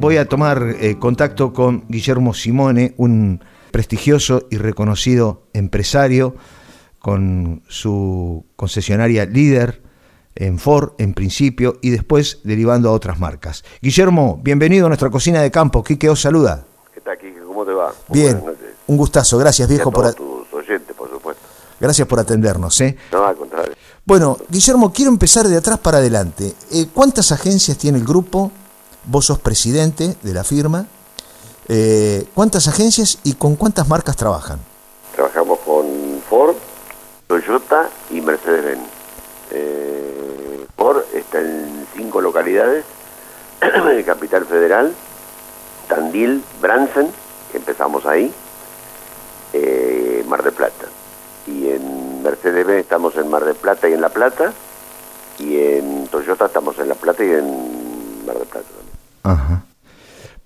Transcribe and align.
voy 0.00 0.16
a 0.16 0.26
tomar 0.26 0.76
eh, 0.80 0.98
contacto 0.98 1.52
con 1.52 1.84
Guillermo 1.88 2.32
Simone, 2.32 2.94
un 2.96 3.44
prestigioso 3.70 4.46
y 4.50 4.56
reconocido 4.56 5.42
empresario 5.52 6.34
con 6.98 7.62
su 7.68 8.46
concesionaria 8.56 9.26
líder 9.26 9.82
en 10.34 10.58
Ford 10.58 10.92
en 10.98 11.12
principio 11.12 11.76
y 11.82 11.90
después 11.90 12.40
derivando 12.44 12.88
a 12.88 12.92
otras 12.92 13.20
marcas. 13.20 13.62
Guillermo, 13.82 14.40
bienvenido 14.42 14.86
a 14.86 14.88
nuestra 14.88 15.10
cocina 15.10 15.42
de 15.42 15.50
campo. 15.50 15.84
Quique 15.84 16.08
os 16.08 16.20
saluda. 16.20 16.64
¿Qué 16.94 17.02
tal, 17.02 17.18
Quique? 17.18 17.40
¿Cómo 17.40 17.66
te 17.66 17.72
va? 17.72 17.92
Muy 18.08 18.20
Bien, 18.20 18.42
un 18.86 18.96
gustazo. 18.96 19.36
Gracias, 19.36 19.68
viejo, 19.68 19.90
por... 19.90 20.14
tus 20.14 20.52
oyentes, 20.52 20.96
por 20.96 21.10
supuesto. 21.10 21.42
Gracias 21.78 22.08
por 22.08 22.18
atendernos. 22.18 22.80
¿eh? 22.80 22.96
No, 23.12 23.26
al 23.26 23.36
contrario. 23.36 23.74
Bueno, 24.06 24.38
Guillermo, 24.48 24.92
quiero 24.92 25.10
empezar 25.10 25.46
de 25.46 25.58
atrás 25.58 25.78
para 25.78 25.98
adelante. 25.98 26.54
Eh, 26.72 26.86
¿Cuántas 26.92 27.32
agencias 27.32 27.76
tiene 27.76 27.98
el 27.98 28.04
grupo? 28.04 28.50
Vos 29.10 29.26
sos 29.26 29.40
presidente 29.40 30.14
de 30.22 30.32
la 30.32 30.44
firma. 30.44 30.86
Eh, 31.66 32.26
¿Cuántas 32.32 32.68
agencias 32.68 33.18
y 33.24 33.34
con 33.34 33.56
cuántas 33.56 33.88
marcas 33.88 34.14
trabajan? 34.14 34.60
Trabajamos 35.16 35.58
con 35.66 36.22
Ford, 36.28 36.54
Toyota 37.26 37.88
y 38.10 38.20
Mercedes-Benz. 38.20 38.88
Eh, 39.50 40.64
Ford 40.76 41.02
está 41.12 41.40
en 41.40 41.88
cinco 41.96 42.20
localidades, 42.20 42.84
de 43.60 44.04
Capital 44.04 44.46
Federal, 44.46 44.94
Tandil, 45.88 46.44
Bransen, 46.60 47.10
empezamos 47.52 48.06
ahí, 48.06 48.32
eh, 49.52 50.24
Mar 50.28 50.44
de 50.44 50.52
Plata. 50.52 50.86
Y 51.48 51.68
en 51.68 52.22
Mercedes-Benz 52.22 52.82
estamos 52.82 53.16
en 53.16 53.28
Mar 53.28 53.44
de 53.44 53.54
Plata 53.54 53.88
y 53.88 53.92
en 53.92 54.02
La 54.02 54.10
Plata, 54.10 54.52
y 55.40 55.58
en 55.58 56.06
Toyota 56.06 56.46
estamos 56.46 56.78
en 56.78 56.88
La 56.88 56.94
Plata 56.94 57.24
y 57.24 57.30
en 57.32 58.24
Mar 58.24 58.38
de 58.38 58.44
Plata. 58.44 58.79
Ajá. 59.22 59.64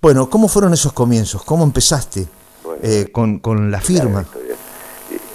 Bueno, 0.01 0.29
¿cómo 0.29 0.47
fueron 0.47 0.73
esos 0.73 0.93
comienzos? 0.93 1.43
¿Cómo 1.43 1.63
empezaste 1.63 2.27
eh, 2.83 3.09
con, 3.11 3.39
con, 3.39 3.71
la 3.71 3.81
firma? 3.81 4.25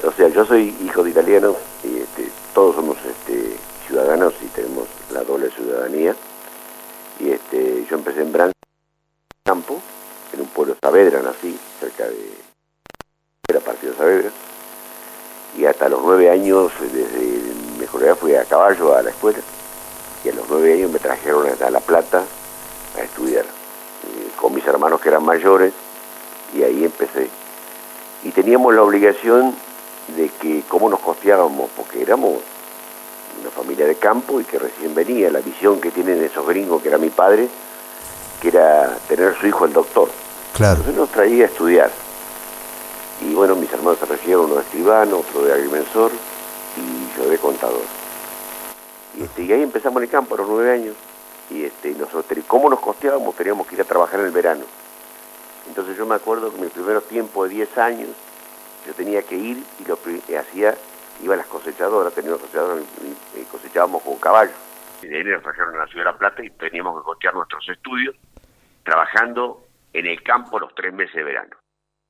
O 0.04 0.12
sea, 0.12 0.28
yo 0.28 0.44
soy 0.44 0.76
hijo 0.84 1.02
de 1.02 1.10
italianos 1.10 1.56
y 1.82 1.98
este, 1.98 2.30
todos 2.54 2.76
somos 2.76 2.96
este, 2.98 3.56
ciudadanos 3.86 4.34
y 4.42 4.46
tenemos 4.46 4.86
la 5.12 5.24
doble 5.24 5.50
ciudadanía. 5.50 6.14
Y 7.18 7.30
este, 7.30 7.84
yo 7.90 7.96
empecé 7.96 8.22
en 8.22 8.32
Branco, 8.32 8.54
campo, 9.44 9.80
en 10.32 10.40
un 10.40 10.46
pueblo 10.48 10.76
Saavedra, 10.80 11.20
nací, 11.22 11.58
cerca 11.80 12.04
de 12.04 12.32
era 13.48 13.60
partido 13.60 13.94
Saavedra. 13.96 14.30
Y 15.58 15.64
hasta 15.64 15.88
los 15.88 16.00
nueve 16.02 16.30
años, 16.30 16.70
desde 16.80 17.42
mejor 17.78 18.04
edad, 18.04 18.16
fui 18.16 18.34
a 18.34 18.44
caballo 18.44 18.94
a 18.94 19.02
la 19.02 19.10
escuela. 19.10 19.40
Y 20.24 20.28
a 20.28 20.32
los 20.32 20.48
nueve 20.48 20.74
años 20.74 20.92
me 20.92 21.00
trajeron 21.00 21.48
a 21.60 21.70
La 21.70 21.80
Plata 21.80 22.22
a 22.96 23.02
estudiar 23.02 23.44
con 24.40 24.54
mis 24.54 24.66
hermanos 24.66 25.00
que 25.00 25.08
eran 25.08 25.24
mayores 25.24 25.72
y 26.54 26.62
ahí 26.62 26.84
empecé. 26.84 27.28
Y 28.24 28.30
teníamos 28.30 28.74
la 28.74 28.82
obligación 28.82 29.54
de 30.16 30.28
que 30.28 30.62
cómo 30.68 30.88
nos 30.88 31.00
costeábamos, 31.00 31.70
porque 31.76 32.02
éramos 32.02 32.40
una 33.40 33.50
familia 33.50 33.86
de 33.86 33.94
campo 33.96 34.40
y 34.40 34.44
que 34.44 34.58
recién 34.58 34.94
venía, 34.94 35.30
la 35.30 35.40
visión 35.40 35.80
que 35.80 35.90
tienen 35.90 36.22
esos 36.22 36.46
gringos, 36.46 36.82
que 36.82 36.88
era 36.88 36.98
mi 36.98 37.10
padre, 37.10 37.48
que 38.40 38.48
era 38.48 38.96
tener 39.08 39.36
su 39.38 39.46
hijo 39.46 39.64
el 39.64 39.72
doctor. 39.72 40.08
Claro. 40.54 40.78
Entonces 40.78 40.96
nos 40.96 41.10
traía 41.10 41.44
a 41.44 41.46
estudiar. 41.46 41.90
Y 43.22 43.34
bueno, 43.34 43.54
mis 43.54 43.72
hermanos 43.72 43.98
se 43.98 44.06
recibieron, 44.06 44.46
uno 44.46 44.54
de 44.56 44.62
escribano, 44.62 45.18
otro 45.18 45.42
de 45.42 45.52
agrimensor 45.52 46.10
y 46.76 47.18
yo 47.18 47.28
de 47.28 47.38
contador. 47.38 47.82
Y, 49.16 49.22
este, 49.24 49.42
y 49.42 49.52
ahí 49.52 49.62
empezamos 49.62 49.98
en 49.98 50.04
el 50.04 50.10
campo 50.10 50.34
a 50.34 50.38
los 50.38 50.48
nueve 50.48 50.72
años 50.72 50.96
y 51.50 51.64
este, 51.64 51.92
nosotros, 51.94 52.44
¿cómo 52.46 52.70
nos 52.70 52.80
costeábamos? 52.80 53.34
Teníamos 53.36 53.66
que 53.66 53.74
ir 53.74 53.80
a 53.80 53.84
trabajar 53.84 54.20
en 54.20 54.26
el 54.26 54.32
verano. 54.32 54.64
Entonces 55.66 55.96
yo 55.96 56.06
me 56.06 56.14
acuerdo 56.14 56.52
que 56.52 56.60
mi 56.60 56.68
primer 56.68 57.00
tiempo 57.02 57.44
de 57.44 57.50
10 57.50 57.78
años, 57.78 58.08
yo 58.86 58.94
tenía 58.94 59.22
que 59.22 59.36
ir 59.36 59.62
y 59.78 59.84
lo 59.84 59.98
que 60.00 60.38
hacía, 60.38 60.74
iba 61.22 61.34
a 61.34 61.36
las 61.36 61.46
cosechadoras, 61.46 62.14
tenía 62.14 62.32
cosechadoras, 62.32 62.84
y 63.36 63.44
cosechábamos 63.44 64.02
con 64.02 64.16
caballos. 64.16 64.54
Y 65.02 65.08
de 65.08 65.18
ahí 65.18 65.24
nos 65.24 65.42
trajeron 65.42 65.74
a 65.74 65.78
la 65.78 65.86
ciudad 65.86 66.04
de 66.06 66.12
La 66.12 66.18
Plata 66.18 66.44
y 66.44 66.50
teníamos 66.50 67.00
que 67.00 67.04
costear 67.04 67.34
nuestros 67.34 67.68
estudios 67.68 68.16
trabajando 68.84 69.66
en 69.92 70.06
el 70.06 70.22
campo 70.22 70.58
los 70.58 70.74
tres 70.74 70.92
meses 70.92 71.14
de 71.14 71.24
verano. 71.24 71.56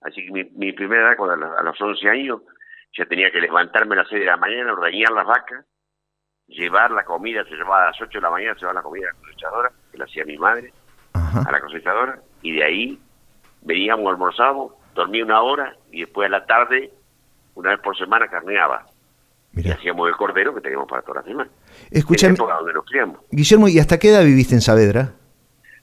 Así 0.03 0.25
que 0.25 0.33
mi, 0.33 0.73
primera 0.73 1.09
edad, 1.09 1.17
cuando 1.17 1.57
a 1.57 1.63
los 1.63 1.81
11 1.81 2.09
años, 2.09 2.41
ya 2.97 3.05
tenía 3.07 3.31
que 3.31 3.41
levantarme 3.41 3.95
a 3.95 3.99
las 3.99 4.09
6 4.09 4.21
de 4.21 4.27
la 4.27 4.37
mañana, 4.37 4.73
ordeñar 4.73 5.13
las 5.13 5.27
vacas, 5.27 5.65
llevar 6.51 6.91
la 6.91 7.05
comida, 7.05 7.45
se 7.45 7.55
llevaba 7.55 7.85
a 7.85 7.87
las 7.87 8.01
8 8.01 8.11
de 8.13 8.21
la 8.21 8.31
mañana, 8.31 8.55
se 8.55 8.61
llevaba 8.61 8.81
la 8.81 8.83
comida 8.83 9.09
a 9.09 9.13
la 9.13 9.21
cosechadora, 9.21 9.73
que 9.91 9.99
la 9.99 10.05
hacía 10.05 10.25
mi 10.25 10.37
madre, 10.37 10.73
a 11.13 11.51
la 11.51 11.61
cosechadora, 11.61 12.19
y 12.43 12.53
de 12.53 12.65
ahí 12.65 13.01
veníamos, 13.63 14.11
almorzábamos, 14.11 14.73
dormía 14.95 15.25
una 15.25 15.43
hora, 15.43 15.77
y 15.91 16.01
después 16.01 16.27
a 16.27 16.31
la 16.31 16.47
tarde, 16.47 16.93
una 17.55 17.71
vez 17.71 17.81
por 17.81 17.97
semana, 17.97 18.29
carneaba. 18.29 18.87
Y 19.53 19.69
hacíamos 19.69 20.09
el 20.09 20.15
cordero 20.15 20.55
que 20.55 20.61
teníamos 20.61 20.89
para 20.89 21.03
toda 21.03 21.21
la 21.21 21.27
semana. 21.27 21.51
Escúchame, 21.91 22.37
donde 22.37 22.73
nos 22.73 22.85
criamos. 22.85 23.19
Guillermo, 23.31 23.69
¿y 23.69 23.81
hasta 23.81 23.99
qué 23.99 24.11
edad 24.11 24.23
viviste 24.23 24.55
en 24.55 24.61
Saavedra? 24.61 25.13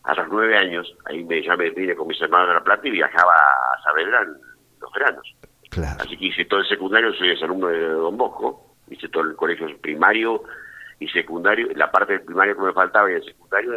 A 0.04 0.14
los 0.14 0.28
nueve 0.30 0.58
años, 0.58 0.96
ahí 1.06 1.24
me, 1.26 1.44
ya 1.44 1.58
me 1.58 1.70
vine 1.72 1.94
con 1.94 2.08
mis 2.08 2.22
hermanos 2.22 2.48
de 2.48 2.54
La 2.54 2.64
Plata 2.64 2.88
y 2.88 2.92
viajaba 2.92 3.34
a 3.34 3.84
Saavedra 3.84 4.22
en 4.22 4.38
los 4.80 4.92
veranos. 4.94 5.36
Claro. 5.70 5.98
Así 6.02 6.16
que 6.18 6.26
hice 6.28 6.46
todo 6.46 6.62
el 6.62 6.68
secundario, 6.68 7.12
soy 7.14 7.32
alumno 7.44 7.68
de 7.68 7.90
Don 7.90 8.16
Bosco, 8.16 8.67
hice 8.90 9.10
todo 9.10 9.24
el 9.24 9.36
colegio 9.36 9.68
primario 9.80 10.44
y 11.00 11.08
secundario, 11.10 11.68
la 11.76 11.92
parte 11.92 12.14
del 12.14 12.22
primario 12.24 12.56
que 12.56 12.62
me 12.62 12.74
faltaba 12.74 13.10
y 13.12 13.16
el 13.16 13.24
secundario, 13.24 13.74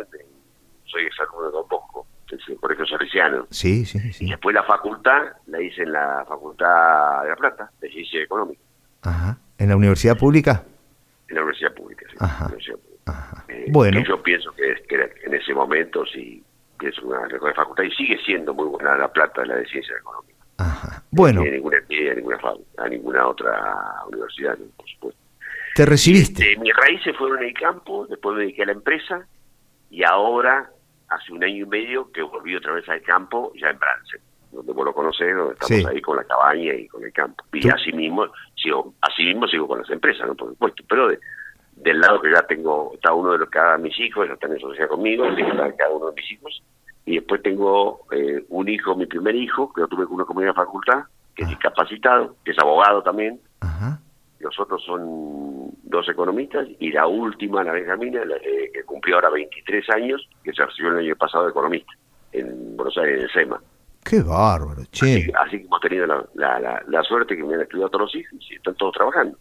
soy 0.86 1.04
exalumno 1.04 1.46
de 1.46 1.52
Don 1.52 1.68
Bosco, 1.68 2.06
el 2.30 2.56
colegio 2.56 2.86
salesiano. 2.86 3.46
Sí, 3.50 3.84
sí, 3.84 3.98
sí. 4.12 4.26
Y 4.26 4.30
después 4.30 4.54
la 4.54 4.62
facultad 4.64 5.22
la 5.46 5.60
hice 5.60 5.82
en 5.82 5.92
la 5.92 6.24
Facultad 6.28 7.22
de 7.22 7.28
La 7.28 7.36
Plata, 7.36 7.70
de 7.80 7.90
Ciencia 7.90 8.22
Económica. 8.22 8.60
Ajá. 9.02 9.38
¿En 9.58 9.68
la 9.68 9.76
universidad 9.76 10.16
pública? 10.16 10.64
En 11.28 11.36
la 11.36 11.42
universidad 11.42 11.74
pública, 11.74 12.06
sí. 12.10 12.16
Ajá. 12.18 12.50
Eh, 13.48 13.66
bueno. 13.70 14.02
yo 14.06 14.22
pienso 14.22 14.52
que, 14.52 14.76
en 15.24 15.34
ese 15.34 15.54
momento 15.54 16.04
sí, 16.06 16.42
pienso 16.78 17.06
una 17.06 17.26
de 17.26 17.38
facultad 17.54 17.82
y 17.84 17.90
sigue 17.92 18.18
siendo 18.24 18.54
muy 18.54 18.66
buena 18.66 18.96
La 18.96 19.08
Plata, 19.08 19.44
la 19.44 19.56
de 19.56 19.66
Ciencia 19.66 19.96
Económica. 19.96 20.29
Ajá. 20.60 21.02
Bueno. 21.10 21.42
Ninguna 21.42 21.78
a 21.78 22.14
ninguna, 22.14 22.38
a 22.76 22.88
ninguna 22.88 23.26
otra 23.26 24.04
universidad, 24.08 24.58
por 24.76 24.88
supuesto. 24.88 25.20
¿Te 25.74 25.86
recibiste? 25.86 26.42
Este, 26.42 26.60
mis 26.60 26.74
raíces 26.76 27.16
fueron 27.16 27.38
en 27.38 27.48
el 27.48 27.54
campo, 27.54 28.06
después 28.06 28.36
me 28.36 28.42
dediqué 28.42 28.62
a 28.62 28.66
la 28.66 28.72
empresa 28.72 29.26
y 29.88 30.04
ahora, 30.04 30.70
hace 31.08 31.32
un 31.32 31.42
año 31.42 31.64
y 31.64 31.68
medio, 31.68 32.12
que 32.12 32.22
volví 32.22 32.54
otra 32.56 32.74
vez 32.74 32.88
al 32.88 33.00
campo, 33.02 33.52
ya 33.54 33.70
en 33.70 33.78
Brance, 33.78 34.18
donde 34.52 34.72
vos 34.72 34.84
lo 34.84 34.92
conocés, 34.92 35.34
donde 35.34 35.54
estamos 35.54 35.86
ahí 35.86 36.00
con 36.00 36.16
la 36.16 36.24
cabaña 36.24 36.74
y 36.74 36.86
con 36.88 37.02
el 37.02 37.12
campo. 37.12 37.44
Y 37.52 37.68
así 37.68 37.92
mismo, 37.92 38.26
sigo, 38.54 38.94
así 39.00 39.24
mismo 39.24 39.48
sigo 39.48 39.66
con 39.66 39.80
las 39.80 39.90
empresas, 39.90 40.26
¿no? 40.26 40.34
por 40.34 40.50
supuesto, 40.50 40.84
pero 40.88 41.08
del 41.08 42.00
lado 42.00 42.20
que 42.20 42.30
ya 42.30 42.42
tengo, 42.42 42.92
está 42.94 43.14
uno 43.14 43.32
de 43.32 43.38
los 43.38 43.48
cada 43.48 43.78
mis 43.78 43.98
hijos, 43.98 44.28
ya 44.28 44.34
están 44.34 44.52
en 44.52 44.60
sociedad 44.60 44.88
conmigo, 44.88 45.24
que 45.34 45.42
cada 45.76 45.90
uno 45.90 46.10
de 46.10 46.20
mis 46.20 46.32
hijos, 46.32 46.62
y 47.04 47.16
después 47.16 47.42
tengo 47.42 48.06
eh, 48.12 48.44
un 48.48 48.68
hijo, 48.68 48.94
mi 48.94 49.06
primer 49.06 49.34
hijo, 49.34 49.72
que 49.72 49.82
lo 49.82 49.88
tuve 49.88 50.06
con 50.06 50.16
una 50.16 50.24
comunidad 50.24 50.52
de 50.52 50.56
facultad, 50.56 51.04
que 51.34 51.42
es 51.42 51.48
ah. 51.48 51.50
discapacitado, 51.50 52.36
que 52.44 52.52
es 52.52 52.58
abogado 52.58 53.02
también. 53.02 53.40
Los 54.38 54.58
otros 54.58 54.82
son 54.86 55.70
dos 55.82 56.08
economistas 56.08 56.66
y 56.78 56.90
la 56.92 57.06
última, 57.06 57.62
la 57.62 57.72
Benjamina, 57.72 58.22
eh, 58.22 58.70
que 58.72 58.84
cumplió 58.84 59.16
ahora 59.16 59.28
23 59.28 59.90
años, 59.90 60.26
que 60.42 60.54
se 60.54 60.64
recibió 60.64 60.92
el 60.92 61.04
año 61.04 61.16
pasado 61.16 61.44
de 61.44 61.50
economista 61.50 61.92
en 62.32 62.74
Buenos 62.74 62.96
Aires, 62.96 63.18
en 63.18 63.22
el 63.24 63.30
SEMA. 63.30 63.60
Qué 64.02 64.22
bárbaro, 64.22 64.82
che. 64.90 65.30
Así, 65.38 65.58
que 65.58 65.64
hemos 65.66 65.80
tenido 65.80 66.06
la, 66.06 66.24
la, 66.34 66.82
la, 66.88 67.02
suerte 67.02 67.36
que 67.36 67.44
me 67.44 67.54
han 67.54 67.60
estudiado 67.60 67.90
todos 67.90 68.06
los 68.06 68.14
hijos 68.16 68.38
y 68.50 68.54
están 68.54 68.74
todos 68.76 68.94
trabajando. 68.94 69.36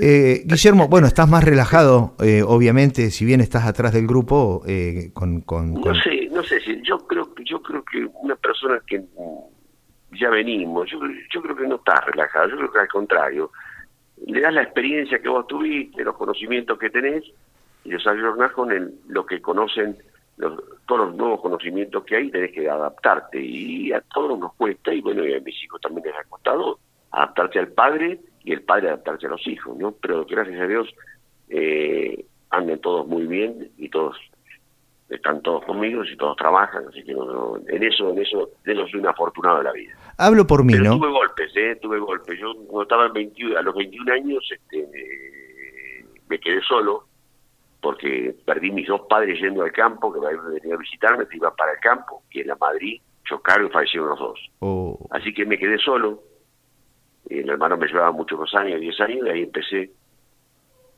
Eh, 0.00 0.42
Guillermo, 0.44 0.88
bueno, 0.88 1.06
estás 1.06 1.28
más 1.28 1.42
relajado, 1.42 2.14
eh, 2.22 2.42
obviamente, 2.46 3.10
si 3.10 3.24
bien 3.24 3.40
estás 3.40 3.66
atrás 3.66 3.92
del 3.92 4.06
grupo, 4.06 4.62
eh, 4.66 5.10
con, 5.12 5.40
con, 5.40 5.74
No 5.74 5.94
sé, 5.94 6.17
no 6.38 6.44
sé, 6.44 6.60
si 6.60 6.80
yo 6.82 6.98
creo, 6.98 7.34
yo 7.44 7.60
creo 7.60 7.84
que 7.84 8.08
una 8.22 8.36
persona 8.36 8.80
que 8.86 9.02
ya 10.12 10.30
venimos, 10.30 10.88
yo, 10.88 11.00
yo 11.34 11.42
creo 11.42 11.56
que 11.56 11.66
no 11.66 11.74
está 11.74 12.00
relajado, 12.02 12.50
yo 12.50 12.56
creo 12.58 12.72
que 12.72 12.78
al 12.78 12.88
contrario, 12.88 13.50
le 14.24 14.40
das 14.40 14.54
la 14.54 14.62
experiencia 14.62 15.18
que 15.18 15.28
vos 15.28 15.48
tuviste, 15.48 16.04
los 16.04 16.16
conocimientos 16.16 16.78
que 16.78 16.90
tenés, 16.90 17.24
y 17.82 17.90
los 17.90 18.06
ayudas 18.06 18.52
con 18.52 18.70
el, 18.70 18.94
lo 19.08 19.26
que 19.26 19.42
conocen, 19.42 19.96
los, 20.36 20.62
todos 20.86 21.08
los 21.08 21.16
nuevos 21.16 21.40
conocimientos 21.40 22.04
que 22.04 22.14
hay, 22.14 22.30
tenés 22.30 22.52
que 22.52 22.70
adaptarte, 22.70 23.40
y 23.42 23.90
a 23.92 24.00
todos 24.02 24.38
nos 24.38 24.54
cuesta, 24.54 24.94
y 24.94 25.00
bueno, 25.00 25.26
y 25.26 25.34
a 25.34 25.40
mis 25.40 25.60
hijos 25.64 25.80
también 25.80 26.06
les 26.06 26.14
ha 26.14 26.22
costado 26.28 26.78
adaptarse 27.10 27.58
al 27.58 27.72
padre 27.72 28.20
y 28.44 28.52
el 28.52 28.62
padre 28.62 28.90
adaptarse 28.90 29.26
a 29.26 29.30
los 29.30 29.44
hijos, 29.48 29.76
¿no? 29.76 29.90
Pero 29.90 30.24
gracias 30.24 30.60
a 30.60 30.66
Dios 30.68 30.88
eh, 31.48 32.24
andan 32.50 32.78
todos 32.78 33.08
muy 33.08 33.26
bien 33.26 33.72
y 33.76 33.88
todos 33.88 34.16
están 35.08 35.40
todos 35.42 35.64
conmigo 35.64 36.04
y 36.04 36.16
todos 36.16 36.36
trabajan, 36.36 36.84
así 36.88 37.02
que 37.02 37.12
en 37.12 37.82
eso, 37.82 38.10
en 38.10 38.18
eso, 38.18 38.50
de 38.64 38.72
eso 38.72 38.86
soy 38.88 39.00
un 39.00 39.06
afortunado 39.06 39.58
de 39.58 39.64
la 39.64 39.72
vida. 39.72 39.94
Hablo 40.18 40.46
por 40.46 40.64
mí, 40.64 40.74
¿no? 40.74 40.98
Tuve 40.98 41.10
golpes, 41.10 41.52
¿eh? 41.56 41.76
Tuve 41.80 41.98
golpes. 41.98 42.38
Yo 42.38 42.54
cuando 42.66 42.82
estaba 42.82 43.06
en 43.06 43.12
21, 43.14 43.58
a 43.58 43.62
los 43.62 43.74
21 43.74 44.12
años 44.12 44.48
este, 44.50 46.04
me 46.28 46.38
quedé 46.38 46.60
solo 46.62 47.04
porque 47.80 48.34
perdí 48.44 48.70
mis 48.70 48.88
dos 48.88 49.02
padres 49.08 49.38
yendo 49.40 49.62
al 49.62 49.72
campo, 49.72 50.12
que 50.12 50.20
venido 50.20 50.74
a 50.74 50.78
visitarme, 50.78 51.26
se 51.26 51.36
iban 51.36 51.54
para 51.56 51.72
el 51.72 51.78
campo, 51.78 52.22
y 52.30 52.40
en 52.40 52.48
la 52.48 52.56
Madrid 52.56 53.00
chocaron 53.24 53.68
y 53.68 53.70
fallecieron 53.70 54.08
los 54.10 54.18
dos. 54.18 54.50
Oh. 54.60 55.06
Así 55.10 55.32
que 55.32 55.44
me 55.44 55.58
quedé 55.58 55.78
solo. 55.78 56.22
El 57.28 57.48
hermano 57.48 57.76
me 57.76 57.86
llevaba 57.86 58.10
muchos 58.10 58.54
años, 58.54 58.80
10 58.80 59.00
años, 59.00 59.26
y 59.26 59.30
ahí 59.30 59.42
empecé. 59.42 59.90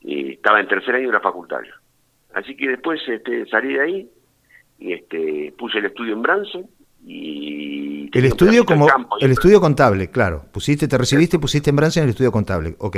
Y 0.01 0.33
estaba 0.33 0.59
en 0.59 0.67
tercer 0.67 0.95
año 0.95 1.07
de 1.07 1.13
la 1.13 1.19
facultad. 1.19 1.59
Así 2.33 2.55
que 2.55 2.69
después 2.69 3.01
este, 3.07 3.45
salí 3.47 3.73
de 3.73 3.81
ahí 3.81 4.09
y 4.79 4.93
este, 4.93 5.53
puse 5.57 5.79
el 5.79 5.85
estudio 5.85 6.13
en 6.13 6.21
Branson 6.21 6.69
y 7.05 8.09
el 8.13 8.25
estudio 8.25 8.65
como 8.65 8.87
el 9.19 9.31
estudio 9.31 9.61
contable, 9.61 10.09
claro. 10.09 10.43
Pusiste, 10.51 10.87
te 10.87 10.97
recibiste, 10.97 11.39
pusiste 11.39 11.69
en 11.69 11.75
Branson 11.75 12.03
el 12.03 12.09
estudio 12.09 12.31
contable, 12.31 12.75
ok. 12.77 12.97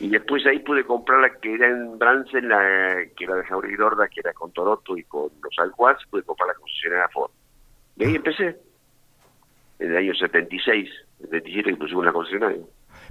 Y 0.00 0.08
después 0.08 0.44
ahí 0.46 0.60
pude 0.60 0.84
comprar 0.84 1.20
la 1.20 1.30
que 1.38 1.54
era 1.54 1.68
en 1.68 1.98
Branson, 1.98 2.48
la 2.48 2.96
que 3.16 3.24
era 3.24 3.36
de 3.36 3.44
Jauregui 3.44 3.76
Dorda, 3.76 4.08
que 4.08 4.20
era 4.20 4.32
con 4.32 4.52
Toroto 4.52 4.96
y 4.96 5.04
con 5.04 5.30
los 5.42 5.58
Alcuaz, 5.58 5.98
pude 6.10 6.22
comprar 6.22 6.48
la 6.48 6.54
concesionaria 6.54 7.08
Ford. 7.08 7.30
Y 7.96 8.04
ahí 8.04 8.16
empecé 8.16 8.56
en 9.78 9.90
el 9.90 9.96
año 9.96 10.14
76, 10.14 10.88
77 11.20 11.70
que 11.70 11.76
pusimos 11.76 12.04
la 12.04 12.12
concesionaria. 12.12 12.62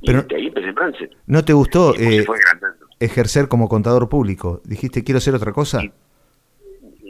Pero, 0.05 0.25
y 0.29 0.33
ahí 0.33 0.47
empecé 0.47 0.67
en 0.69 1.09
¿No 1.27 1.45
te 1.45 1.53
gustó 1.53 1.93
eh, 1.95 2.25
ejercer 3.03 3.47
como 3.47 3.67
contador 3.67 4.09
público? 4.09 4.61
¿Dijiste 4.63 5.03
quiero 5.03 5.17
hacer 5.17 5.35
otra 5.35 5.51
cosa? 5.51 5.81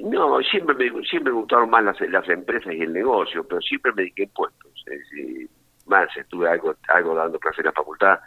no, 0.03 0.39
siempre 0.41 0.75
me, 0.75 1.03
siempre 1.05 1.31
me 1.31 1.39
gustaron 1.39 1.69
más 1.69 1.83
las, 1.83 2.01
las 2.01 2.27
empresas 2.27 2.73
y 2.73 2.81
el 2.81 2.93
negocio, 2.93 3.43
pero 3.43 3.61
siempre 3.61 3.91
me 3.93 4.01
dediqué 4.03 4.23
a 4.23 4.25
impuestos. 4.25 4.71
más, 5.85 6.09
estuve 6.17 6.49
algo, 6.49 6.75
algo 6.87 7.15
dando 7.15 7.39
clases 7.39 7.59
en 7.59 7.65
la 7.65 7.71
facultad 7.71 8.19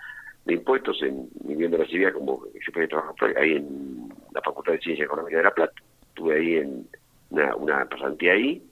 de 0.44 0.54
impuestos 0.54 1.02
en 1.02 1.28
vivienda 1.40 1.78
la 1.78 2.12
como 2.12 2.44
yo 2.52 2.72
fui 2.72 2.86
trabajar 2.86 3.36
ahí 3.38 3.56
en 3.56 4.08
la 4.32 4.42
Facultad 4.42 4.72
de 4.72 4.80
Ciencia 4.80 5.04
Económica 5.06 5.38
de 5.38 5.42
La 5.42 5.54
Plata. 5.54 5.74
Estuve 6.08 6.36
ahí 6.36 6.56
en 6.56 6.86
una, 7.30 7.56
una 7.56 7.84
pasantía 7.86 8.32
ahí 8.32 8.62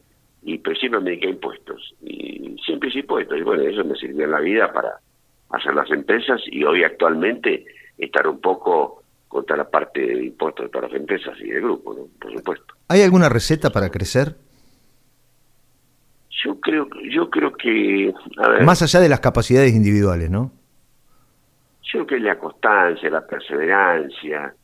y 0.42 0.58
pero 0.58 0.76
siempre 0.76 1.00
me 1.00 1.10
dediqué 1.10 1.28
a 1.28 1.30
impuestos 1.30 1.94
y 2.02 2.56
siempre 2.64 2.90
hice 2.90 2.98
impuestos 3.00 3.38
y 3.38 3.42
bueno 3.42 3.62
eso 3.62 3.84
me 3.84 3.94
sirvió 3.96 4.24
en 4.24 4.32
la 4.32 4.40
vida 4.40 4.72
para 4.72 4.98
hacer 5.50 5.74
las 5.74 5.90
empresas 5.90 6.40
y 6.46 6.62
hoy 6.64 6.84
actualmente 6.84 7.64
estar 8.04 8.26
un 8.26 8.40
poco 8.40 9.02
contra 9.28 9.56
la 9.56 9.68
parte 9.68 10.00
de 10.00 10.26
impuestos 10.26 10.68
para 10.70 10.88
las 10.88 10.96
empresas 10.96 11.38
y 11.40 11.48
del 11.50 11.62
grupo, 11.62 11.94
¿no? 11.94 12.06
por 12.20 12.32
supuesto. 12.32 12.74
¿Hay 12.88 13.02
alguna 13.02 13.28
receta 13.28 13.70
para 13.70 13.90
crecer? 13.90 14.36
Yo 16.44 16.60
creo, 16.60 16.88
yo 17.10 17.30
creo 17.30 17.52
que... 17.52 18.12
Más 18.64 18.82
allá 18.82 19.00
de 19.00 19.08
las 19.08 19.20
capacidades 19.20 19.72
individuales, 19.72 20.30
¿no? 20.30 20.50
Yo 21.82 22.04
creo 22.04 22.06
que 22.06 22.20
la 22.20 22.38
constancia, 22.38 23.08
la 23.08 23.26
perseverancia, 23.26 24.54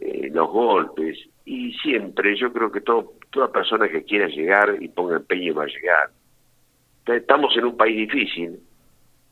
eh, 0.00 0.30
los 0.32 0.48
golpes, 0.50 1.18
y 1.44 1.72
siempre 1.74 2.36
yo 2.36 2.52
creo 2.52 2.70
que 2.70 2.80
todo, 2.80 3.14
toda 3.30 3.50
persona 3.50 3.88
que 3.88 4.04
quiera 4.04 4.28
llegar 4.28 4.76
y 4.80 4.88
ponga 4.88 5.16
empeño 5.16 5.54
va 5.54 5.64
a 5.64 5.66
llegar. 5.66 6.10
Estamos 7.06 7.56
en 7.56 7.64
un 7.64 7.76
país 7.76 7.96
difícil, 8.08 8.60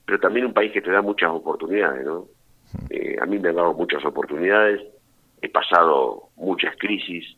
pero 0.05 0.19
también 0.19 0.47
un 0.47 0.53
país 0.53 0.73
que 0.73 0.83
te 0.83 0.91
da 0.91 1.03
muchas 1.03 1.31
oportunidades, 1.31 2.05
¿no? 2.05 2.27
Eh, 2.89 3.17
a 3.21 3.27
mí 3.27 3.39
me 3.39 3.51
han 3.51 3.57
dado 3.57 3.75
muchas 3.75 4.05
oportunidades, 4.05 4.81
he 5.43 5.49
pasado 5.49 6.29
muchas 6.37 6.77
crisis, 6.77 7.37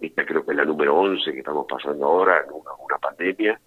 esta 0.00 0.24
creo 0.24 0.44
que 0.44 0.52
es 0.52 0.56
la 0.56 0.64
número 0.64 0.96
11 0.96 1.32
que 1.32 1.38
estamos 1.38 1.66
pasando 1.68 2.06
ahora, 2.06 2.44
una, 2.52 2.72
una 2.72 2.98
pandemia, 2.98 3.60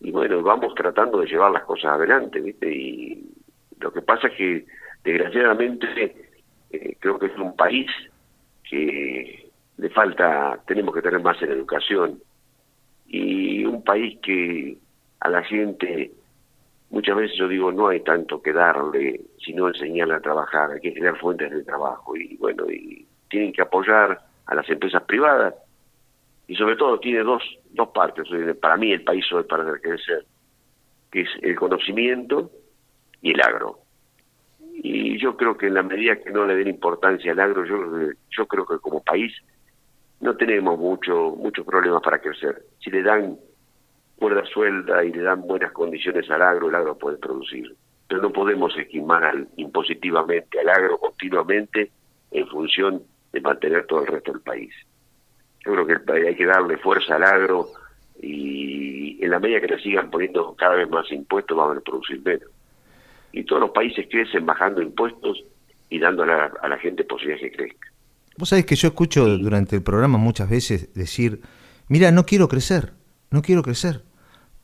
y 0.00 0.10
bueno, 0.10 0.42
vamos 0.42 0.74
tratando 0.74 1.20
de 1.20 1.26
llevar 1.26 1.50
las 1.50 1.64
cosas 1.64 1.92
adelante, 1.92 2.40
¿viste? 2.40 2.72
Y 2.72 3.30
lo 3.80 3.92
que 3.92 4.02
pasa 4.02 4.28
es 4.28 4.34
que, 4.34 4.66
desgraciadamente, 5.02 6.14
eh, 6.70 6.96
creo 7.00 7.18
que 7.18 7.26
es 7.26 7.38
un 7.38 7.56
país 7.56 7.86
que 8.68 9.50
le 9.78 9.90
falta, 9.90 10.60
tenemos 10.66 10.94
que 10.94 11.02
tener 11.02 11.20
más 11.20 11.40
en 11.42 11.50
educación, 11.52 12.20
y 13.06 13.64
un 13.64 13.82
país 13.82 14.18
que 14.20 14.76
a 15.20 15.28
la 15.28 15.42
gente 15.42 16.12
muchas 16.90 17.16
veces 17.16 17.36
yo 17.36 17.48
digo, 17.48 17.72
no 17.72 17.88
hay 17.88 18.00
tanto 18.00 18.40
que 18.40 18.52
darle, 18.52 19.20
sino 19.44 19.68
enseñarle 19.68 20.14
a 20.14 20.20
trabajar, 20.20 20.70
hay 20.70 20.80
que 20.80 20.94
crear 20.94 21.18
fuentes 21.18 21.50
de 21.50 21.64
trabajo 21.64 22.16
y 22.16 22.36
bueno, 22.36 22.70
y 22.70 23.06
tienen 23.28 23.52
que 23.52 23.62
apoyar 23.62 24.20
a 24.46 24.54
las 24.54 24.68
empresas 24.68 25.02
privadas 25.02 25.54
y 26.46 26.56
sobre 26.56 26.76
todo 26.76 26.98
tiene 27.00 27.20
dos, 27.20 27.42
dos 27.70 27.88
partes, 27.88 28.28
para 28.60 28.76
mí 28.76 28.92
el 28.92 29.02
país 29.02 29.24
hoy 29.32 29.44
para 29.44 29.64
crecer, 29.80 30.24
que 31.10 31.22
es 31.22 31.28
el 31.42 31.56
conocimiento 31.56 32.50
y 33.22 33.32
el 33.32 33.40
agro. 33.40 33.78
Y 34.74 35.18
yo 35.18 35.36
creo 35.36 35.56
que 35.56 35.68
en 35.68 35.74
la 35.74 35.82
medida 35.82 36.16
que 36.16 36.30
no 36.30 36.44
le 36.46 36.56
den 36.56 36.68
importancia 36.68 37.32
al 37.32 37.40
agro, 37.40 37.64
yo, 37.64 38.10
yo 38.30 38.46
creo 38.46 38.66
que 38.66 38.78
como 38.78 39.02
país 39.02 39.32
no 40.20 40.36
tenemos 40.36 40.78
mucho, 40.78 41.34
muchos 41.36 41.64
problemas 41.64 42.02
para 42.02 42.18
crecer. 42.18 42.62
Si 42.80 42.90
le 42.90 43.02
dan 43.02 43.38
cuerda 44.16 44.44
suelda 44.46 45.04
y 45.04 45.12
le 45.12 45.22
dan 45.22 45.42
buenas 45.42 45.72
condiciones 45.72 46.28
al 46.30 46.42
agro, 46.42 46.68
el 46.68 46.74
agro 46.74 46.96
puede 46.96 47.16
producir. 47.18 47.74
Pero 48.08 48.22
no 48.22 48.30
podemos 48.30 48.76
esquimar 48.76 49.24
al, 49.24 49.48
impositivamente 49.56 50.60
al 50.60 50.68
agro 50.68 50.98
continuamente 50.98 51.90
en 52.30 52.46
función 52.48 53.02
de 53.32 53.40
mantener 53.40 53.86
todo 53.86 54.02
el 54.02 54.06
resto 54.08 54.32
del 54.32 54.40
país. 54.40 54.72
Yo 55.64 55.72
creo 55.72 55.86
que 55.86 56.12
hay 56.28 56.34
que 56.36 56.46
darle 56.46 56.76
fuerza 56.78 57.16
al 57.16 57.24
agro 57.24 57.68
y 58.20 59.22
en 59.24 59.30
la 59.30 59.40
medida 59.40 59.60
que 59.60 59.68
le 59.68 59.82
sigan 59.82 60.10
poniendo 60.10 60.54
cada 60.54 60.74
vez 60.74 60.88
más 60.90 61.10
impuestos 61.10 61.56
van 61.56 61.78
a 61.78 61.80
producir 61.80 62.22
menos. 62.22 62.50
Y 63.32 63.44
todos 63.44 63.62
los 63.62 63.70
países 63.70 64.06
crecen 64.10 64.46
bajando 64.46 64.82
impuestos 64.82 65.42
y 65.88 65.98
dando 65.98 66.22
a 66.22 66.26
la, 66.26 66.52
a 66.62 66.68
la 66.68 66.78
gente 66.78 67.04
posibilidades 67.04 67.50
que 67.50 67.56
crezca. 67.56 67.88
Vos 68.36 68.48
sabés 68.48 68.66
que 68.66 68.74
yo 68.74 68.88
escucho 68.88 69.26
durante 69.38 69.76
el 69.76 69.82
programa 69.82 70.18
muchas 70.18 70.50
veces 70.50 70.92
decir, 70.94 71.40
mira, 71.88 72.10
no 72.10 72.24
quiero 72.24 72.48
crecer, 72.48 72.92
no 73.30 73.42
quiero 73.42 73.62
crecer, 73.62 74.02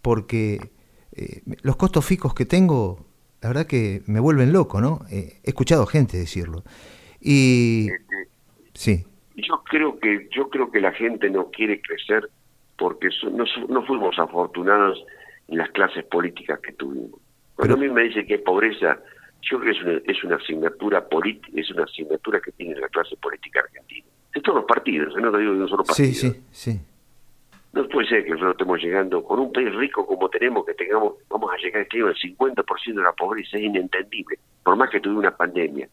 porque 0.03 0.73
eh, 1.13 1.43
los 1.63 1.77
costos 1.77 2.05
fijos 2.05 2.35
que 2.35 2.47
tengo, 2.47 3.07
la 3.43 3.49
verdad 3.49 3.67
que 3.67 4.03
me 4.07 4.21
vuelven 4.21 4.53
loco, 4.53 4.81
¿no? 4.81 5.01
Eh, 5.11 5.41
he 5.43 5.49
escuchado 5.49 5.87
gente 5.87 6.17
decirlo. 6.17 6.63
Y 7.21 7.89
sí. 8.75 9.05
Yo 9.37 9.63
creo 9.65 9.99
que 9.99 10.29
yo 10.35 10.51
creo 10.51 10.71
que 10.71 10.81
la 10.81 10.93
gente 10.93 11.31
no 11.31 11.51
quiere 11.51 11.81
crecer 11.81 12.29
porque 12.79 13.09
no, 13.33 13.45
no 13.69 13.87
fuimos 13.87 14.19
afortunados 14.19 15.03
en 15.49 15.59
las 15.59 15.71
clases 15.71 16.05
políticas 16.05 16.61
que 16.61 16.73
tuvimos. 16.73 17.21
Cuando 17.55 17.75
a 17.75 17.79
mí 17.79 17.89
me 17.89 18.05
dice 18.05 18.25
que 18.27 18.35
hay 18.35 18.41
pobreza, 18.41 18.99
yo 19.43 19.61
creo 19.61 19.73
que 19.73 19.79
es 19.79 19.85
una, 19.85 20.13
es 20.13 20.25
una 20.25 20.37
asignatura 20.37 21.07
política, 21.07 21.49
es 21.55 21.71
una 21.71 21.85
asignatura 21.85 22.41
que 22.41 22.53
tiene 22.53 22.75
la 22.77 22.89
clase 22.89 23.17
política 23.17 23.61
argentina. 23.61 24.07
De 24.35 24.41
todos 24.41 24.57
los 24.57 24.65
partidos, 24.67 25.15
¿eh? 25.17 25.21
no 25.21 25.31
lo 25.31 25.39
digo 25.39 25.53
de 25.53 25.63
un 25.63 25.69
solo 25.69 25.85
partido. 25.85 26.09
Sí, 26.09 26.15
sí, 26.15 26.43
sí. 26.51 26.81
No 27.73 27.89
puede 27.89 28.09
ser 28.09 28.25
que 28.25 28.31
nosotros 28.31 28.53
estemos 28.53 28.83
llegando, 28.83 29.23
con 29.23 29.39
un 29.39 29.53
país 29.53 29.73
rico 29.75 30.05
como 30.05 30.29
tenemos, 30.29 30.67
que 30.67 30.75
tengamos, 30.75 31.15
vamos 31.29 31.51
a 31.53 31.57
llegar 31.57 31.83
este 31.83 32.01
al 32.01 32.15
50% 32.15 32.95
de 32.95 33.03
la 33.03 33.13
pobreza, 33.13 33.57
es 33.57 33.63
inentendible, 33.63 34.39
por 34.65 34.77
más 34.77 34.91
que 34.91 35.01
tuve 35.01 35.17
una 35.17 35.37
pandemia. 35.37 35.89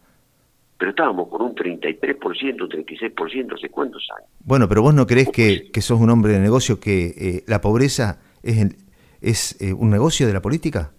Pero 0.79 0.91
estábamos 0.91 1.27
con 1.27 1.41
un 1.41 1.55
33%, 1.55 2.61
un 2.61 2.69
36% 2.69 3.55
hace 3.55 3.69
cuántos 3.69 4.07
años. 4.15 4.29
Bueno, 4.43 4.67
pero 4.67 4.81
vos 4.81 4.93
no 4.93 5.05
crees 5.05 5.29
que, 5.29 5.71
que 5.71 5.81
sos 5.81 5.99
un 5.99 6.09
hombre 6.09 6.33
de 6.33 6.39
negocio, 6.39 6.79
que 6.79 7.07
eh, 7.07 7.43
la 7.47 7.61
pobreza 7.61 8.19
es, 8.41 8.75
es 9.21 9.61
eh, 9.61 9.73
un 9.73 9.89
negocio 9.89 10.25
de 10.25 10.33
la 10.33 10.41
política? 10.41 10.91